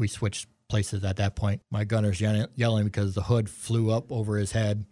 [0.00, 1.60] we switched places at that point.
[1.70, 4.86] My gunner's yelling, yelling because the hood flew up over his head.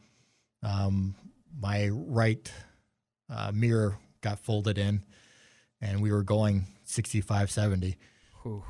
[0.63, 1.15] Um,
[1.59, 2.53] my right
[3.31, 5.03] uh, mirror got folded in,
[5.81, 7.97] and we were going 65, 70
[8.43, 8.63] Whew.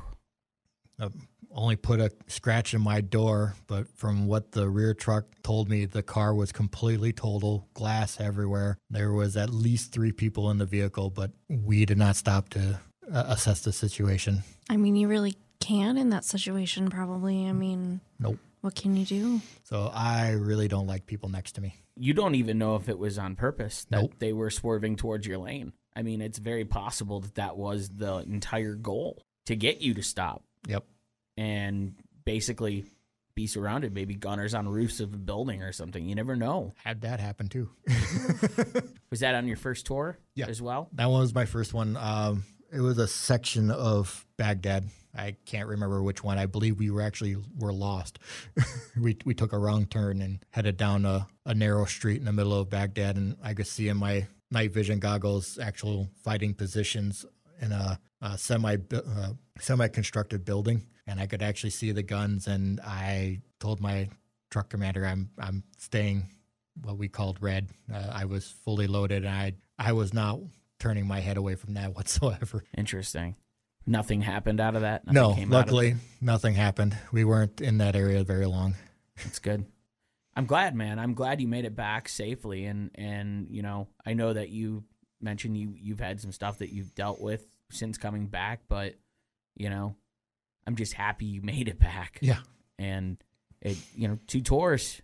[1.51, 5.85] only put a scratch in my door, but from what the rear truck told me,
[5.85, 8.77] the car was completely total, glass everywhere.
[8.89, 12.79] There was at least three people in the vehicle, but we did not stop to
[13.11, 14.43] uh, assess the situation.
[14.69, 17.47] I mean, you really can't in that situation, probably.
[17.47, 18.37] I mean, Nope.
[18.61, 19.41] what can you do?
[19.63, 21.75] So I really don't like people next to me.
[21.95, 24.13] You don't even know if it was on purpose that Nope.
[24.19, 25.73] they were swerving towards your lane.
[25.95, 30.03] I mean, it's very possible that that was the entire goal to get you to
[30.03, 30.43] stop.
[30.67, 30.83] Yep.
[31.37, 31.95] and
[32.25, 32.83] basically
[33.33, 36.05] be surrounded, maybe gunners on roofs of a building or something.
[36.05, 36.73] You never know.
[36.83, 37.69] Had that happen too.
[39.09, 40.47] Was that on your first tour Yeah.
[40.47, 40.89] as well?
[40.93, 41.95] That one was my first one.
[41.97, 42.43] Um,
[42.73, 44.85] it was a section of Baghdad.
[45.19, 46.37] I can't remember which one.
[46.37, 48.19] I believe we were actually were lost.
[48.99, 52.33] we we took a wrong turn and headed down a, a narrow street in the
[52.33, 57.25] middle of Baghdad, and I could see in my night vision goggles actual fighting positions
[57.61, 62.47] in a, a semi uh, semi constructed building, and I could actually see the guns.
[62.47, 64.09] And I told my
[64.49, 66.29] truck commander, "I'm I'm staying."
[66.81, 67.67] What we called red.
[67.93, 70.39] Uh, I was fully loaded, and I I was not
[70.79, 72.63] turning my head away from that whatsoever.
[72.77, 73.35] Interesting.
[73.89, 75.07] Nothing happened out of that.
[75.07, 76.95] Nothing no, came out of luckily nothing happened.
[77.11, 78.75] We weren't in that area very long.
[79.23, 79.65] That's good.
[80.35, 80.99] I'm glad, man.
[80.99, 84.83] I'm glad you made it back safely, and and you know, I know that you
[85.19, 88.93] mentioned you you've had some stuff that you've dealt with since coming back, but
[89.55, 89.95] you know,
[90.67, 92.19] I'm just happy you made it back.
[92.21, 92.41] Yeah.
[92.77, 93.17] and
[93.59, 95.01] it you know two tours,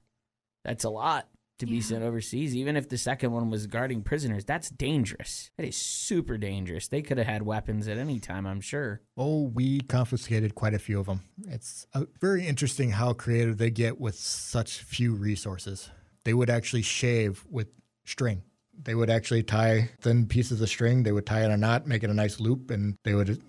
[0.64, 1.28] that's a lot
[1.60, 1.82] to be Yeah.
[1.82, 2.56] sent overseas.
[2.56, 5.52] Even if the second one was guarding prisoners, that's dangerous.
[5.58, 6.88] That is super dangerous.
[6.88, 9.02] They could have had weapons at any time, I'm sure.
[9.18, 11.22] Oh, we confiscated quite a few of them.
[11.48, 15.90] It's uh, very interesting how creative they get with such few resources.
[16.24, 17.68] They would actually shave with
[18.06, 18.44] string.
[18.84, 21.04] They would actually tie thin pieces of string.
[21.04, 23.42] They would tie in a knot, make it a nice loop, and they would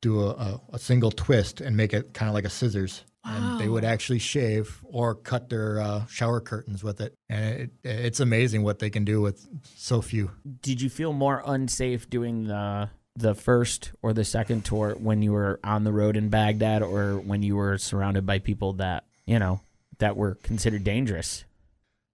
[0.00, 3.04] do a, a, a single twist and make it kind of like a scissors.
[3.24, 7.14] And they would actually shave or cut their uh, shower curtains with it.
[7.28, 9.46] And it, it's amazing what they can do with
[9.76, 10.32] so few.
[10.60, 15.32] Did you feel more unsafe doing the the first or the second tour when you
[15.32, 19.38] were on the road in Baghdad or when you were surrounded by people that, you
[19.38, 19.60] know,
[19.98, 21.44] that were considered dangerous?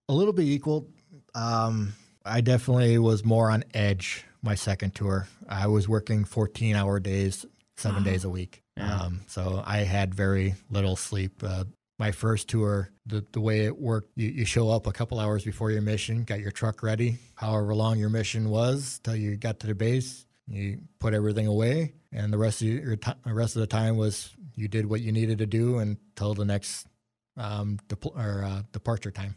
[0.08, 0.88] a little bit equal.
[1.34, 1.94] Um,
[2.24, 5.28] I definitely was more on edge my second tour.
[5.48, 7.44] I was working 14 hour days,
[7.76, 8.62] seven days a week.
[8.78, 9.02] Yeah.
[9.02, 11.42] Um, so I had very little sleep.
[11.42, 11.64] Uh,
[11.98, 15.44] my first tour, the, the way it worked, you, you show up a couple hours
[15.44, 19.60] before your mission, got your truck ready, however long your mission was till you got
[19.60, 20.24] to the base.
[20.46, 23.96] You put everything away, and the rest of your ti the rest of the time
[23.98, 26.86] was you did what you needed to do until the next
[27.36, 29.34] um, depl- or, uh, departure time.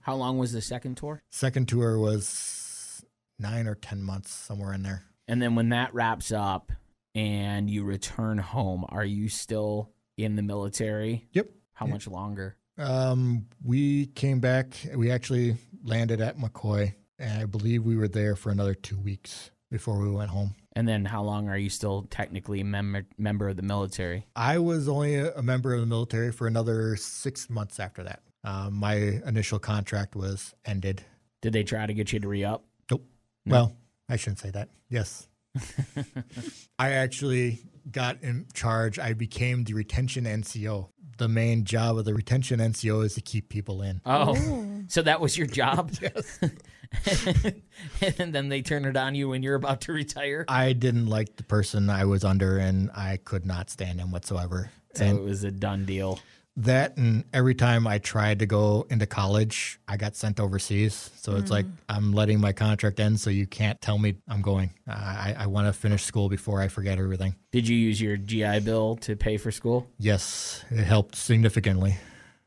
[0.00, 1.22] How long was the second tour?
[1.30, 3.04] Second tour was
[3.38, 5.02] nine or ten months, somewhere in there.
[5.28, 6.72] And then when that wraps up
[7.14, 11.28] and you return home, are you still in the military?
[11.32, 11.50] Yep.
[11.72, 11.92] How Yeah.
[11.92, 12.56] much longer?
[12.78, 14.74] Um, we came back.
[14.94, 19.50] We actually landed at McCoy, and I believe we were there for another two weeks
[19.70, 20.54] before we went home.
[20.76, 24.26] And then how long are you still technically a member member of the military?
[24.34, 28.22] I was only a a member of the military for another six months after that.
[28.42, 31.02] Um, my initial contract was ended.
[31.42, 32.64] Did they try to get you to re up?
[32.90, 33.06] Nope.
[33.46, 33.52] No.
[33.52, 33.76] Well,
[34.08, 34.68] I shouldn't say that.
[34.88, 35.28] Yes.
[36.78, 38.98] I actually got in charge.
[38.98, 40.88] I became the retention NCO.
[41.16, 44.00] The main job of the retention NCO is to keep people in.
[44.04, 44.84] Oh, Ooh.
[44.88, 45.92] so that was your job?
[46.00, 46.40] Yes.
[48.18, 50.44] and then they turn it on you when you're about to retire?
[50.46, 54.70] I didn't like the person I was under, and I could not stand him whatsoever.
[54.94, 56.20] So and it was a done deal.
[56.56, 61.10] That and every time I tried to go into college, I got sent overseas.
[61.16, 61.72] So it's like mm.
[61.88, 64.70] I'm letting my contract end, so you can't tell me I'm going.
[64.86, 67.34] I, I want to finish school before I forget everything.
[67.50, 69.88] Did you use your GI Bill to pay for school?
[69.98, 71.96] Yes, it helped significantly.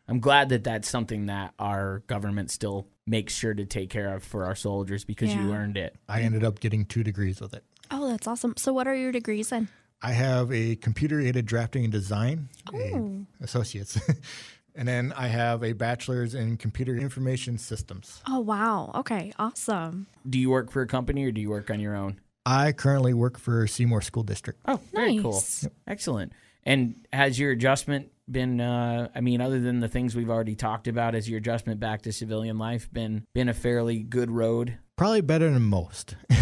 [0.08, 4.24] I'm glad that that's something that our government still makes sure to take care of
[4.24, 5.95] for our soldiers because you earned it.
[6.08, 7.64] I ended up getting two degrees with it.
[7.91, 8.53] Oh, that's awesome.
[8.58, 9.68] So, what are your degrees in?
[10.02, 14.00] I have a computer aided drafting and design, a associates.
[14.76, 18.22] and then I have a bachelor's in computer information systems.
[18.28, 18.91] Oh, wow.
[18.95, 20.08] Okay, awesome.
[20.30, 22.20] Do you work for a company or do you work on your own?
[22.45, 24.60] I currently work for Seymour School District.
[24.68, 25.34] Oh, very cool.
[25.34, 25.68] Nice.
[25.88, 26.32] Excellent.
[26.64, 30.89] And has your adjustment been uh I mean other than the things we've already talked
[30.89, 34.78] about has your adjustment back to civilian life been been a fairly good road?
[34.98, 36.16] Probably better than most.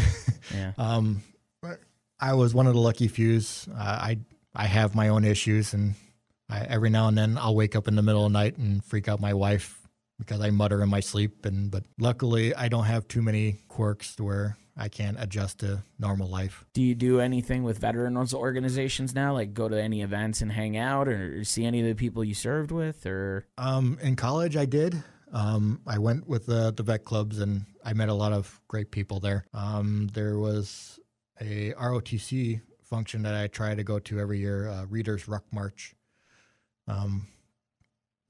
[0.54, 0.74] Yeah.
[0.78, 1.35] Um, but
[2.26, 3.68] I was one of the lucky fews.
[3.72, 4.18] Uh, I
[4.56, 5.94] I have my own issues, and
[6.50, 8.84] I, every now and then I'll wake up in the middle of the night and
[8.84, 11.46] freak out my wife because I mutter in my sleep.
[11.46, 15.84] And but luckily, I don't have too many quirks to where I can't adjust to
[16.00, 16.66] normal life.
[16.74, 20.78] Do you do anything with veterans organizations now like go to any events and hang
[20.78, 24.66] out or see any of the people you served with or Um, in college, I
[24.66, 25.04] did.
[25.32, 28.90] Um, I went with the, the vet clubs and I met a lot of great
[28.90, 29.46] people there.
[29.54, 31.00] Um, there was
[31.42, 35.96] a ROTC function that I try to go to every year, uh, Readers Ruck March.
[36.88, 37.28] Um,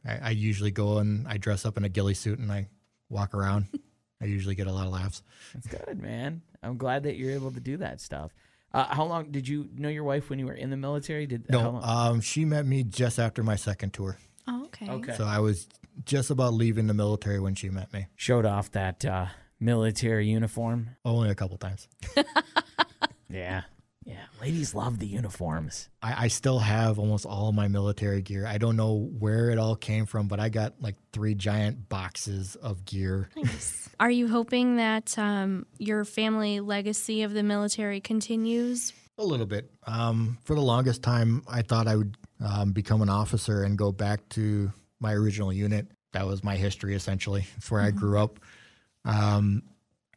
[0.05, 2.69] I, I usually go and I dress up in a ghillie suit and I
[3.09, 3.67] walk around.
[4.21, 5.21] I usually get a lot of laughs.
[5.53, 6.41] That's good, man.
[6.63, 8.31] I'm glad that you're able to do that stuff.
[8.73, 11.25] Uh, how long did you know your wife when you were in the military?
[11.27, 11.83] Did how No, long?
[11.83, 14.17] um, she met me just after my second tour.
[14.47, 14.89] Oh, okay.
[14.89, 15.13] Okay.
[15.15, 15.67] So I was
[16.05, 18.07] just about leaving the military when she met me.
[18.15, 19.27] Showed off that uh,
[19.59, 20.89] military uniform.
[21.05, 21.87] Only a couple times.
[23.29, 23.63] Yeah.
[24.05, 24.25] Yeah.
[24.39, 25.89] Ladies love the uniforms.
[26.01, 28.45] I, I still have almost all my military gear.
[28.45, 32.55] I don't know where it all came from, but I got like three giant boxes
[32.55, 33.29] of gear.
[33.35, 33.89] Nice.
[33.99, 38.93] Are you hoping that um, your family legacy of the military continues?
[39.17, 39.71] A little bit.
[39.87, 43.91] Um, for the longest time, I thought I would um, become an officer and go
[43.91, 45.87] back to my original unit.
[46.11, 47.45] That was my history, essentially.
[47.57, 48.39] It's where I grew up.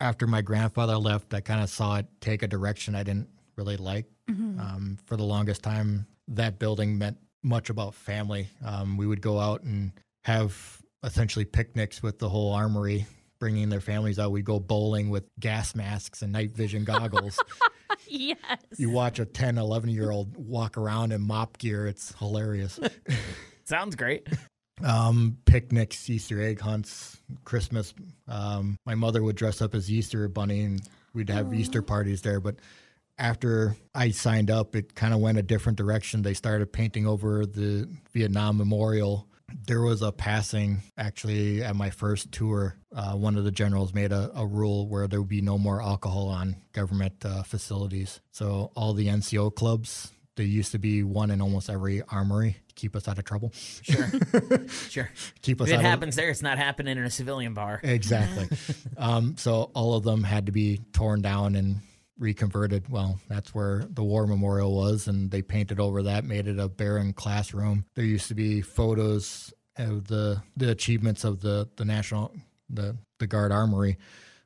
[0.00, 3.76] After my grandfather left, I kind of saw it take a direction I didn't really
[3.76, 4.06] like.
[4.28, 8.48] Um, for the longest time, that building meant much about family.
[8.64, 9.92] Um, we would go out and
[10.24, 13.06] have essentially picnics with the whole armory,
[13.38, 14.30] bringing their families out.
[14.32, 17.38] We'd go bowling with gas masks and night vision goggles.
[18.06, 18.36] yes.
[18.76, 21.86] you watch a 10, 11 year old walk around in MOPP gear.
[21.86, 22.78] It's hilarious.
[23.64, 24.28] Sounds great.
[24.84, 27.94] um, picnics, Easter egg hunts, Christmas.
[28.26, 30.82] Um, my mother would dress up as Easter bunny and
[31.14, 32.40] we'd have Easter parties there.
[32.40, 32.56] But
[33.18, 36.22] after I signed up, it kind of went a different direction.
[36.22, 39.26] They started painting over the Vietnam Memorial.
[39.66, 42.76] There was a passing actually at my first tour.
[42.94, 45.82] Uh, one of the generals made a, a rule where there would be no more
[45.82, 48.20] alcohol on government uh, facilities.
[48.30, 52.94] So all the NCO clubs, there used to be one in almost every armory keep
[52.94, 53.52] us out of trouble.
[53.82, 54.08] Sure.
[54.88, 55.10] sure.
[55.42, 57.80] Keep us If it out of happens there, it's not happening in a civilian bar.
[57.82, 58.48] Exactly.
[58.96, 61.80] um, so all of them had to be torn down and
[62.18, 62.88] reconverted.
[62.88, 66.68] Well, that's where the war memorial was, and they painted over that, made it a
[66.68, 67.84] barren classroom.
[67.96, 72.32] There used to be photos of the the achievements of the the national
[72.70, 73.98] the the guard armory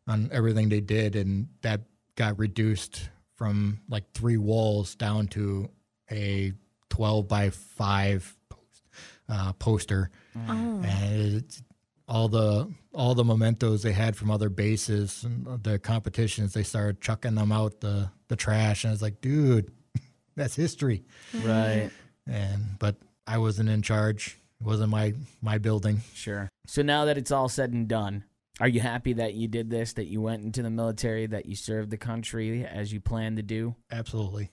[0.06, 1.82] on everything they did, and that
[2.16, 5.70] got reduced from like three walls down to
[6.10, 6.52] a
[6.92, 8.82] twelve by five post,
[9.28, 10.82] uh, poster Oh.
[10.84, 11.62] and it's
[12.08, 17.00] all the all the mementos they had from other bases and the competitions they started
[17.00, 19.70] chucking them out the the trash and it's like dude
[20.36, 21.04] that's history
[21.42, 21.90] Right.
[22.26, 26.48] and but i wasn't in charge it wasn't my my building Sure.
[26.66, 28.24] So now that it's all said and done,
[28.60, 31.56] are you happy that you did this, that you went into the military, that you
[31.56, 33.74] served the country as you planned to do?
[33.90, 34.50] absolutely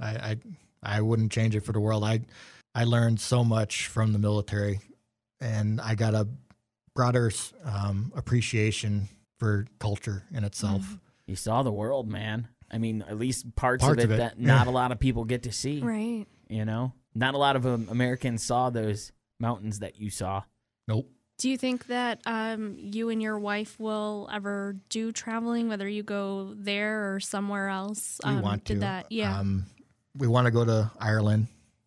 [0.00, 0.36] i i
[0.82, 2.20] i wouldn't change it for the world i
[2.74, 4.80] i learned so much from the military
[5.40, 6.26] and i got a
[6.94, 7.30] broader
[7.64, 9.08] um, appreciation
[9.38, 12.48] for culture in itself You saw the world, man.
[12.70, 14.46] I mean, at least parts, Parts of it, of it, that yeah.
[14.46, 15.80] not a lot of people get to see.
[15.80, 16.26] Right.
[16.48, 20.42] You know, not a lot of um, Americans saw those mountains that you saw.
[20.88, 21.08] nope
[21.38, 26.02] Do you think that um, you and your wife will ever do traveling, whether you
[26.02, 28.20] go there or somewhere else?
[28.24, 29.06] we Um, want to Did that?
[29.10, 29.38] Yeah.
[29.38, 29.64] um,
[30.16, 31.46] we want to go to ireland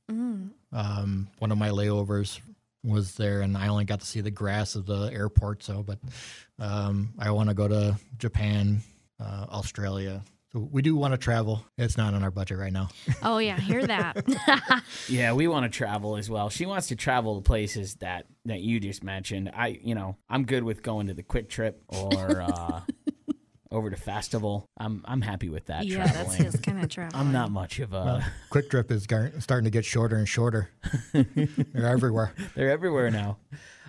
[0.09, 0.51] Mm.
[0.71, 2.39] Um, one of my layovers
[2.83, 5.63] was there, and I only got to see the grass of the airport.
[5.63, 5.99] So, but
[6.59, 8.81] um, I want to go to Japan,
[9.19, 10.21] uh, Australia.
[10.53, 11.65] So we do want to travel.
[11.77, 12.89] It's not on our budget right now.
[13.23, 14.83] Oh yeah, hear that.
[15.09, 16.49] Yeah, we want to travel as well.
[16.49, 19.51] She wants to travel to places that that you just mentioned.
[19.53, 22.81] I, you know, I'm good with going to the Kwik Trip or uh,
[23.75, 24.65] over to Festival.
[24.77, 25.85] I'm I'm happy with that.
[25.85, 26.43] yeah, that's traveling.
[26.43, 27.19] his kind of travel.
[27.19, 27.97] I'm not much of a.
[27.97, 30.69] Uh, Kwik Trip is gar- starting to get shorter and shorter.
[31.13, 32.33] They're everywhere.
[32.55, 33.37] They're everywhere now.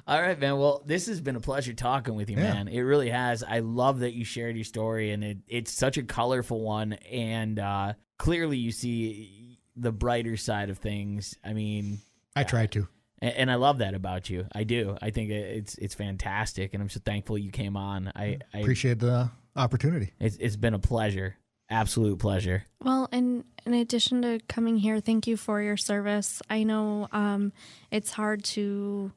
[0.08, 0.56] All right, man.
[0.58, 2.54] Well, this has been a pleasure talking with you, Yeah.
[2.54, 2.68] man.
[2.68, 3.42] It really has.
[3.42, 6.92] I love that you shared your story, and it, it's such a colorful one.
[7.10, 11.34] And uh, clearly, you see the brighter side of things.
[11.44, 11.98] I mean,
[12.36, 12.86] I try to.
[13.20, 14.46] and, and I love that about you.
[14.54, 14.96] I do.
[15.02, 18.12] I think it's it's fantastic, and I'm so thankful you came on.
[18.14, 20.12] I, I Appreciate the opportunity.
[20.20, 21.36] it's, it's been a pleasure,
[21.70, 22.64] absolute pleasure.
[22.82, 26.40] Well, and in addition to coming here, thank you for your service.
[26.48, 27.52] I know um,
[27.90, 29.12] it's hard to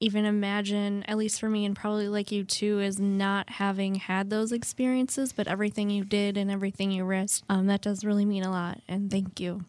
[0.00, 4.28] even imagine, at least for me, and probably like you too, is not having had
[4.28, 5.32] those experiences.
[5.32, 8.80] But everything you did and everything you risked, um, that does really mean a lot.
[8.88, 9.64] And thank you.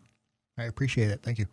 [0.57, 1.21] I appreciate it.
[1.21, 1.45] Thank you.